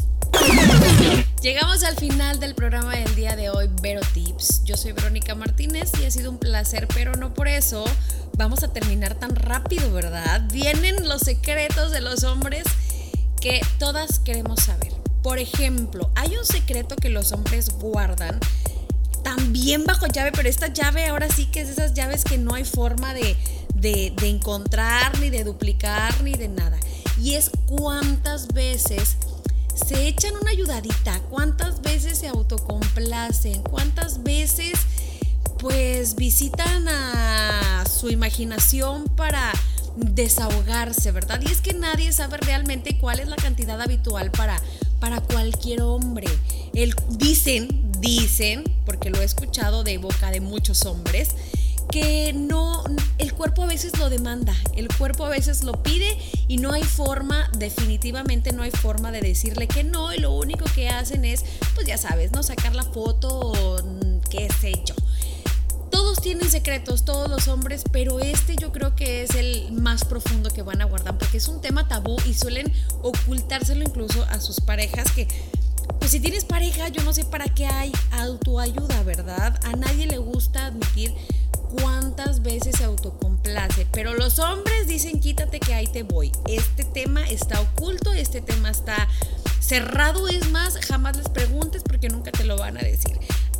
Llegamos 1.43 1.83
al 1.83 1.95
final 1.97 2.39
del 2.39 2.55
programa 2.55 2.95
del 2.95 3.13
día 3.13 3.35
de 3.35 3.51
hoy, 3.51 3.69
Vero 3.83 4.01
Tips. 4.15 4.63
Yo 4.63 4.77
soy 4.77 4.93
Verónica 4.93 5.35
Martínez 5.35 5.91
y 6.01 6.05
ha 6.05 6.11
sido 6.11 6.31
un 6.31 6.39
placer, 6.39 6.87
pero 6.87 7.13
no 7.13 7.35
por 7.35 7.47
eso 7.47 7.85
vamos 8.33 8.63
a 8.63 8.73
terminar 8.73 9.13
tan 9.13 9.35
rápido, 9.35 9.93
¿verdad? 9.93 10.41
Vienen 10.51 11.07
los 11.07 11.21
secretos 11.21 11.91
de 11.91 12.01
los 12.01 12.23
hombres 12.23 12.63
que 13.39 13.61
todas 13.77 14.17
queremos 14.17 14.59
saber. 14.63 14.98
Por 15.23 15.39
ejemplo, 15.39 16.09
hay 16.15 16.35
un 16.37 16.45
secreto 16.45 16.95
que 16.95 17.09
los 17.09 17.31
hombres 17.31 17.69
guardan 17.69 18.39
también 19.23 19.85
bajo 19.85 20.07
llave, 20.07 20.31
pero 20.31 20.47
esta 20.49 20.67
llave 20.67 21.05
ahora 21.07 21.27
sí 21.29 21.45
que 21.45 21.61
es 21.61 21.69
esas 21.69 21.93
llaves 21.93 22.23
que 22.23 22.37
no 22.37 22.53
hay 22.53 22.63
forma 22.63 23.13
de, 23.13 23.35
de, 23.75 24.13
encontrar, 24.23 25.19
ni 25.19 25.29
de 25.29 25.43
duplicar, 25.43 26.21
ni 26.23 26.33
de 26.33 26.47
nada. 26.47 26.77
Y 27.21 27.35
es 27.35 27.51
cuántas 27.65 28.47
veces 28.47 29.17
se 29.75 30.07
echan 30.07 30.35
una 30.39 30.51
ayudadita, 30.51 31.19
cuántas 31.29 31.81
veces 31.81 32.17
se 32.17 32.27
autocomplacen, 32.27 33.61
cuántas 33.63 34.23
veces 34.23 34.73
pues 35.59 36.15
visitan 36.15 36.87
a 36.87 37.83
su 37.85 38.09
imaginación 38.09 39.05
para 39.15 39.51
desahogarse, 39.97 41.11
¿verdad? 41.11 41.41
Y 41.41 41.51
es 41.51 41.59
que 41.59 41.73
nadie 41.73 42.13
sabe 42.13 42.37
realmente 42.37 42.97
cuál 42.97 43.19
es 43.19 43.27
la 43.27 43.35
cantidad 43.35 43.81
habitual 43.81 44.31
para 44.31 44.61
para 44.99 45.21
cualquier 45.21 45.81
hombre. 45.81 46.27
El, 46.73 46.93
dicen, 47.09 47.91
dicen, 47.99 48.63
porque 48.85 49.09
lo 49.09 49.21
he 49.21 49.23
escuchado 49.23 49.83
de 49.83 49.97
boca 49.97 50.31
de 50.31 50.41
muchos 50.41 50.85
hombres, 50.85 51.29
que 51.91 52.33
no, 52.33 52.83
el 53.17 53.33
cuerpo 53.33 53.63
a 53.63 53.65
veces 53.65 53.97
lo 53.97 54.09
demanda, 54.09 54.55
el 54.75 54.87
cuerpo 54.89 55.25
a 55.25 55.29
veces 55.29 55.63
lo 55.63 55.81
pide 55.81 56.17
y 56.47 56.57
no 56.57 56.71
hay 56.71 56.83
forma, 56.83 57.49
definitivamente 57.57 58.51
no 58.51 58.61
hay 58.61 58.71
forma 58.71 59.11
de 59.11 59.21
decirle 59.21 59.67
que 59.67 59.83
no 59.83 60.13
y 60.13 60.19
lo 60.19 60.31
único 60.31 60.65
que 60.75 60.87
hacen 60.87 61.25
es, 61.25 61.43
pues 61.73 61.87
ya 61.87 61.97
sabes, 61.97 62.31
¿no? 62.31 62.43
Sacar 62.43 62.75
la 62.75 62.83
foto 62.83 63.27
o 63.29 63.83
mm, 63.83 64.19
qué 64.29 64.49
sé 64.61 64.83
yo 64.85 64.93
tienen 66.29 66.51
secretos, 66.51 67.05
todos 67.05 67.27
los 67.27 67.47
hombres, 67.47 67.81
pero 67.91 68.19
este 68.19 68.55
yo 68.55 68.71
creo 68.71 68.95
que 68.95 69.23
es 69.23 69.31
el 69.31 69.71
más 69.71 70.05
profundo 70.05 70.51
que 70.51 70.61
van 70.61 70.79
a 70.79 70.85
guardar 70.85 71.17
porque 71.17 71.37
es 71.37 71.47
un 71.47 71.59
tema 71.59 71.87
tabú 71.87 72.17
y 72.23 72.35
suelen 72.35 72.71
ocultárselo 73.01 73.81
incluso 73.81 74.23
a 74.25 74.39
sus 74.39 74.61
parejas 74.61 75.11
que 75.11 75.27
pues 75.97 76.11
si 76.11 76.19
tienes 76.19 76.45
pareja, 76.45 76.87
yo 76.89 77.01
no 77.01 77.13
sé 77.13 77.25
para 77.25 77.45
qué 77.45 77.65
hay 77.65 77.91
autoayuda, 78.11 79.01
¿verdad? 79.01 79.59
A 79.65 79.71
nadie 79.71 80.05
le 80.05 80.19
gusta 80.19 80.67
admitir 80.67 81.15
cuántas 81.81 82.43
veces 82.43 82.75
se 82.77 82.83
autocomplace, 82.83 83.87
pero 83.91 84.13
los 84.13 84.37
hombres 84.37 84.85
dicen 84.85 85.19
quítate 85.19 85.59
que 85.59 85.73
ahí 85.73 85.87
te 85.87 86.03
voy. 86.03 86.31
Este 86.47 86.83
tema 86.83 87.27
está 87.27 87.59
oculto, 87.59 88.13
este 88.13 88.39
tema 88.39 88.69
está 88.69 89.07
cerrado, 89.59 90.27
es 90.27 90.51
más, 90.51 90.77
jamás 90.77 91.17
les 91.17 91.29
preguntes 91.29 91.81
porque 91.81 92.07
nunca 92.07 92.29
te 92.31 92.43
lo 92.43 92.55
van 92.55 92.77
a 92.77 92.81
decir. 92.81 93.17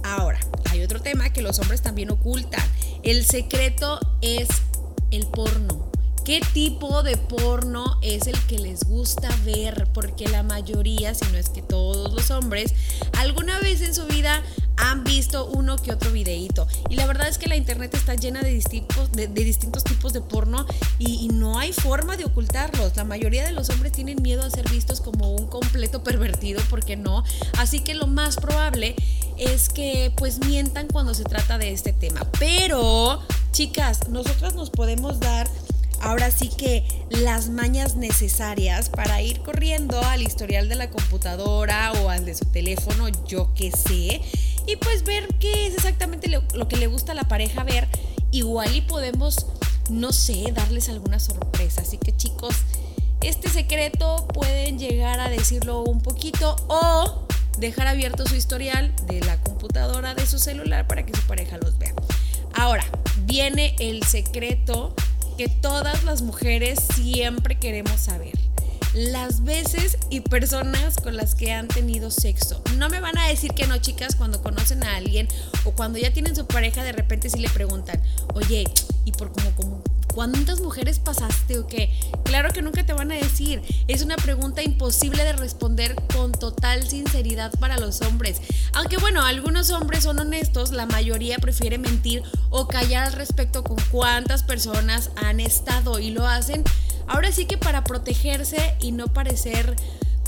Ahora, 0.09 0.39
hay 0.71 0.81
otro 0.81 0.99
tema 1.01 1.31
que 1.31 1.43
los 1.43 1.59
hombres 1.59 1.83
también 1.83 2.09
ocultan. 2.09 2.63
El 3.03 3.23
secreto 3.25 3.99
es 4.21 4.47
el 5.11 5.27
porno. 5.27 5.88
¿Qué 6.29 6.41
tipo 6.53 7.01
de 7.01 7.17
porno 7.17 7.97
es 8.03 8.27
el 8.27 8.39
que 8.41 8.59
les 8.59 8.83
gusta 8.83 9.35
ver? 9.45 9.87
Porque 9.95 10.27
la 10.27 10.43
mayoría, 10.43 11.15
si 11.15 11.25
no 11.31 11.39
es 11.39 11.49
que 11.49 11.63
todos 11.63 12.13
los 12.13 12.29
hombres, 12.29 12.71
alguna 13.17 13.59
vez 13.61 13.81
en 13.81 13.95
su 13.95 14.05
vida 14.05 14.43
han 14.77 15.03
visto 15.03 15.47
uno 15.47 15.77
que 15.77 15.91
otro 15.91 16.11
videíto. 16.11 16.67
Y 16.87 16.97
la 16.97 17.07
verdad 17.07 17.29
es 17.29 17.39
que 17.39 17.47
la 17.47 17.55
internet 17.55 17.95
está 17.95 18.13
llena 18.13 18.43
de 18.43 18.53
distintos, 18.53 19.83
tipos 19.83 20.13
de 20.13 20.21
porno 20.21 20.67
y, 20.99 21.29
no 21.29 21.57
hay 21.57 21.73
forma 21.73 22.15
de 22.15 22.25
ocultarlos. 22.25 22.95
La 22.95 23.05
mayoría 23.05 23.43
de 23.43 23.51
los 23.51 23.71
hombres 23.71 23.91
tienen 23.91 24.21
miedo 24.21 24.43
a 24.43 24.51
ser 24.51 24.69
vistos 24.69 25.01
como 25.01 25.31
un 25.31 25.47
completo 25.47 26.03
pervertido, 26.03 26.61
porque 26.69 26.95
no. 26.95 27.23
Así 27.57 27.79
que 27.79 27.95
lo 27.95 28.05
más 28.05 28.35
probable 28.35 28.95
es 29.35 29.69
que 29.69 30.13
pues 30.15 30.45
mientan 30.45 30.89
cuando 30.89 31.15
se 31.15 31.23
trata 31.23 31.57
de 31.57 31.71
este 31.71 31.91
tema. 31.91 32.21
Pero, 32.37 33.19
chicas, 33.51 34.09
nosotras 34.09 34.53
nos 34.53 34.69
podemos 34.69 35.19
dar 35.19 35.49
ahora 36.01 36.31
sí 36.31 36.49
que 36.49 36.83
las 37.09 37.49
mañas 37.49 37.95
necesarias 37.95 38.89
para 38.89 39.21
ir 39.21 39.41
corriendo 39.41 39.99
al 40.01 40.21
historial 40.21 40.69
de 40.69 40.75
la 40.75 40.89
computadora 40.89 41.91
o 42.01 42.09
al 42.09 42.25
de 42.25 42.35
su 42.35 42.45
teléfono, 42.45 43.09
yo 43.27 43.53
que 43.53 43.71
sé, 43.71 44.21
y 44.65 44.75
pues 44.75 45.03
ver 45.03 45.27
qué 45.39 45.67
es 45.67 45.73
exactamente 45.73 46.27
lo, 46.29 46.67
que 46.67 46.77
le 46.77 46.87
gusta 46.87 47.13
a 47.13 47.15
la 47.15 47.27
pareja 47.27 47.63
ver. 47.63 47.87
Igual 48.31 48.75
y 48.75 48.81
podemos, 48.81 49.47
no 49.89 50.13
sé, 50.13 50.51
darles 50.53 50.89
alguna 50.89 51.19
sorpresa. 51.19 51.81
Así 51.81 51.97
que 51.97 52.15
chicos, 52.15 52.55
este 53.21 53.49
secreto 53.49 54.27
pueden 54.27 54.77
llegar 54.77 55.19
a 55.19 55.29
decirlo 55.29 55.81
un 55.81 55.99
poquito 56.01 56.55
o 56.67 57.27
dejar 57.57 57.87
abierto 57.87 58.27
su 58.27 58.35
historial 58.35 58.93
de 59.07 59.21
la 59.21 59.41
computadora 59.41 60.13
de 60.13 60.27
su 60.27 60.37
celular 60.37 60.87
para 60.87 61.03
que 61.03 61.15
su 61.15 61.25
pareja 61.25 61.57
los 61.57 61.79
vea. 61.79 61.93
Ahora, 62.53 62.85
viene 63.25 63.75
el 63.79 64.03
secreto 64.03 64.93
que 65.39 65.47
todas 65.47 66.03
las 66.03 66.21
mujeres 66.21 66.79
siempre 66.95 67.57
queremos 67.57 67.93
saber. 67.93 68.37
Las 68.93 69.45
veces 69.45 69.97
y 70.09 70.19
personas 70.19 70.97
con 70.97 71.15
las 71.15 71.33
que 71.33 71.53
han 71.53 71.69
tenido 71.69 72.11
sexo. 72.11 72.61
No 72.75 72.89
me 72.89 72.99
van 72.99 73.17
a 73.17 73.25
decir 73.29 73.53
que 73.53 73.65
no, 73.65 73.77
chicas, 73.77 74.15
cuando 74.15 74.43
conocen 74.43 74.83
a 74.83 74.97
alguien 74.97 75.29
o 75.63 75.71
cuando 75.71 75.97
ya 75.97 76.11
tienen 76.11 76.35
su 76.35 76.45
pareja, 76.45 76.83
de 76.83 76.91
repente 76.91 77.29
sí 77.29 77.39
le 77.39 77.47
preguntan, 77.47 78.01
oye, 78.33 78.65
¿y 79.05 79.13
por 79.13 79.31
cómo, 79.31 79.51
cómo, 79.55 79.81
¿Cuántas 80.19 80.59
mujeres 80.59 80.99
pasaste 80.99 81.59
o 81.59 81.65
qué? 81.65 81.97
Claro 82.25 82.51
que 82.51 82.61
nunca 82.61 82.85
te 82.85 82.91
van 82.91 83.09
a 83.09 83.15
decir. 83.15 83.61
Es 83.87 84.01
una 84.01 84.17
pregunta 84.17 84.61
imposible 84.61 85.23
de 85.23 85.31
responder 85.31 85.95
con 86.13 86.33
total 86.33 86.85
sinceridad 86.85 87.57
para 87.57 87.79
los 87.79 88.01
hombres. 88.01 88.41
Aunque 88.73 88.97
bueno, 88.97 89.23
algunos 89.23 89.69
hombres 89.69 90.03
son 90.03 90.19
honestos, 90.19 90.73
la 90.73 90.85
mayoría 90.85 91.37
prefiere 91.37 91.77
mentir 91.77 92.21
o 92.49 92.67
callar 92.67 93.07
al 93.07 93.13
respecto 93.13 93.63
con 93.63 93.77
cuántas 93.91 94.43
personas 94.43 95.09
han 95.15 95.39
estado 95.39 95.99
y 95.99 96.11
lo 96.11 96.27
hacen 96.27 96.65
ahora 97.07 97.31
sí 97.31 97.45
que 97.45 97.57
para 97.57 97.85
protegerse 97.85 98.75
y 98.81 98.91
no 98.91 99.07
parecer 99.07 99.77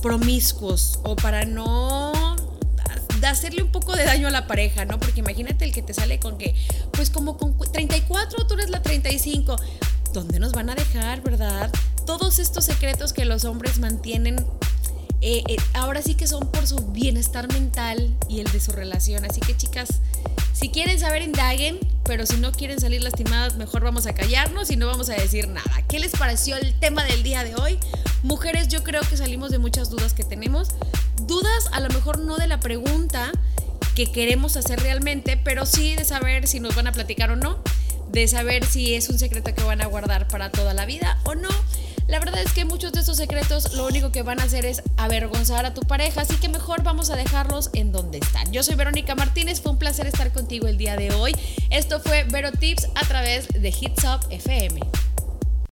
promiscuos 0.02 1.00
o 1.04 1.18
para 1.18 1.44
no 1.44 2.14
hacerle 3.30 3.64
un 3.64 3.72
poco 3.72 3.96
de 3.96 4.06
daño 4.06 4.28
a 4.28 4.32
la 4.32 4.48
pareja, 4.48 4.86
¿no? 4.86 5.00
Porque 5.00 5.20
imagínate 5.20 5.66
el 5.66 5.72
que 5.72 5.82
te 5.82 5.94
sale 5.94 6.20
con 6.20 6.38
que, 6.38 6.56
pues 6.92 7.10
como 7.10 7.38
con 7.38 7.56
34, 7.58 8.48
tú 8.48 8.54
eres 8.56 8.70
la 8.70 8.82
35. 8.82 9.56
¿Dónde 10.14 10.40
nos 10.40 10.52
van 10.52 10.70
a 10.70 10.76
dejar, 10.76 11.22
verdad? 11.22 11.72
Todos 12.06 12.40
estos 12.40 12.66
secretos 12.66 13.14
que 13.14 13.26
los 13.26 13.46
hombres 13.46 13.80
mantienen 13.80 14.46
eh, 15.22 15.44
eh, 15.48 15.58
ahora 15.74 16.02
sí 16.02 16.16
que 16.16 16.26
son 16.26 16.48
por 16.52 16.66
su 16.66 16.78
bienestar 16.88 17.48
mental 17.54 18.16
y 18.28 18.40
el 18.40 18.52
de 18.52 18.60
su 18.60 18.72
relación. 18.72 19.24
Así 19.24 19.40
que 19.40 19.56
chicas, 19.56 20.02
si 20.62 20.69
quieren 20.69 21.00
saber, 21.00 21.24
indaguen, 21.24 21.80
pero 22.04 22.28
si 22.28 22.38
no 22.38 22.52
quieren 22.52 22.80
salir 22.80 23.02
lastimadas, 23.02 23.56
mejor 23.56 23.84
vamos 23.84 24.06
a 24.06 24.13
callarnos 24.13 24.69
y 24.69 24.76
no 24.76 24.86
vamos 24.86 25.10
a 25.10 25.15
decir 25.15 25.47
nada. 25.47 25.82
¿Qué 25.89 26.00
les 26.00 26.12
pareció 26.12 26.56
el 26.56 26.80
tema 26.80 27.04
del 27.04 27.24
día 27.24 27.43
de 27.43 27.56
hoy? 27.56 27.80
Mujeres, 28.21 28.67
yo 28.67 28.84
creo 28.84 29.02
que 29.02 29.17
salimos 29.17 29.50
de 29.50 29.58
muchas 29.58 29.89
dudas 29.89 30.13
que 30.13 30.24
tenemos. 30.24 30.69
Dudas 31.24 31.67
a 31.71 31.80
lo 31.80 31.89
mejor 31.89 32.19
no 32.19 32.38
de 32.38 32.45
la 32.45 32.60
pregunta 32.60 33.32
que 33.95 34.12
queremos 34.12 34.56
hacer 34.56 34.80
realmente, 34.80 35.36
pero 35.36 35.65
sí 35.65 35.95
de 35.95 36.06
saber 36.06 36.47
si 36.47 36.60
nos 36.60 36.76
van 36.76 36.86
a 36.86 36.91
platicar 36.91 37.32
o 37.32 37.36
no, 37.36 37.58
de 38.12 38.28
saber 38.28 38.63
si 38.63 38.93
es 38.93 39.10
un 39.10 39.17
secreto 39.17 39.56
que 39.56 39.63
van 39.63 39.82
a 39.82 39.88
guardar 39.88 40.28
para 40.28 40.52
toda 40.52 40.76
la 40.76 40.86
vida 40.86 41.17
o 41.24 41.34
no. 41.34 41.50
La 42.12 42.19
verdad 42.19 42.41
es 42.41 42.52
que 42.52 42.65
muchos 42.65 42.91
de 42.91 43.00
estos 43.00 43.15
secretos 43.15 43.71
lo 43.74 43.88
único 43.88 44.12
que 44.12 44.21
van 44.21 44.41
a 44.41 44.43
hacer 44.43 44.65
es 44.65 44.84
avergonzar 44.97 45.65
a 45.65 45.74
tu 45.74 45.80
pareja, 45.84 46.19
así 46.19 46.36
que 46.36 46.50
mejor 46.50 46.84
vamos 46.84 47.10
a 47.10 47.15
dejarlos 47.15 47.69
en 47.71 47.93
donde 47.93 48.17
están. 48.17 48.52
Yo 48.52 48.63
soy 48.63 48.76
Verónica 48.76 49.15
Martínez, 49.15 49.62
fue 49.62 49.71
un 49.71 49.80
placer 49.80 50.08
estar 50.08 50.34
contigo 50.34 50.67
el 50.67 50.78
día 50.78 50.97
de 50.97 51.12
hoy. 51.13 51.34
Esto 51.69 52.02
fue 52.02 52.26
Vero 52.26 52.52
Tips 52.52 52.89
a 52.95 53.06
través 53.08 53.47
de 53.47 53.69
Hits 53.69 54.04
Up 54.04 54.28
FM. 54.30 54.82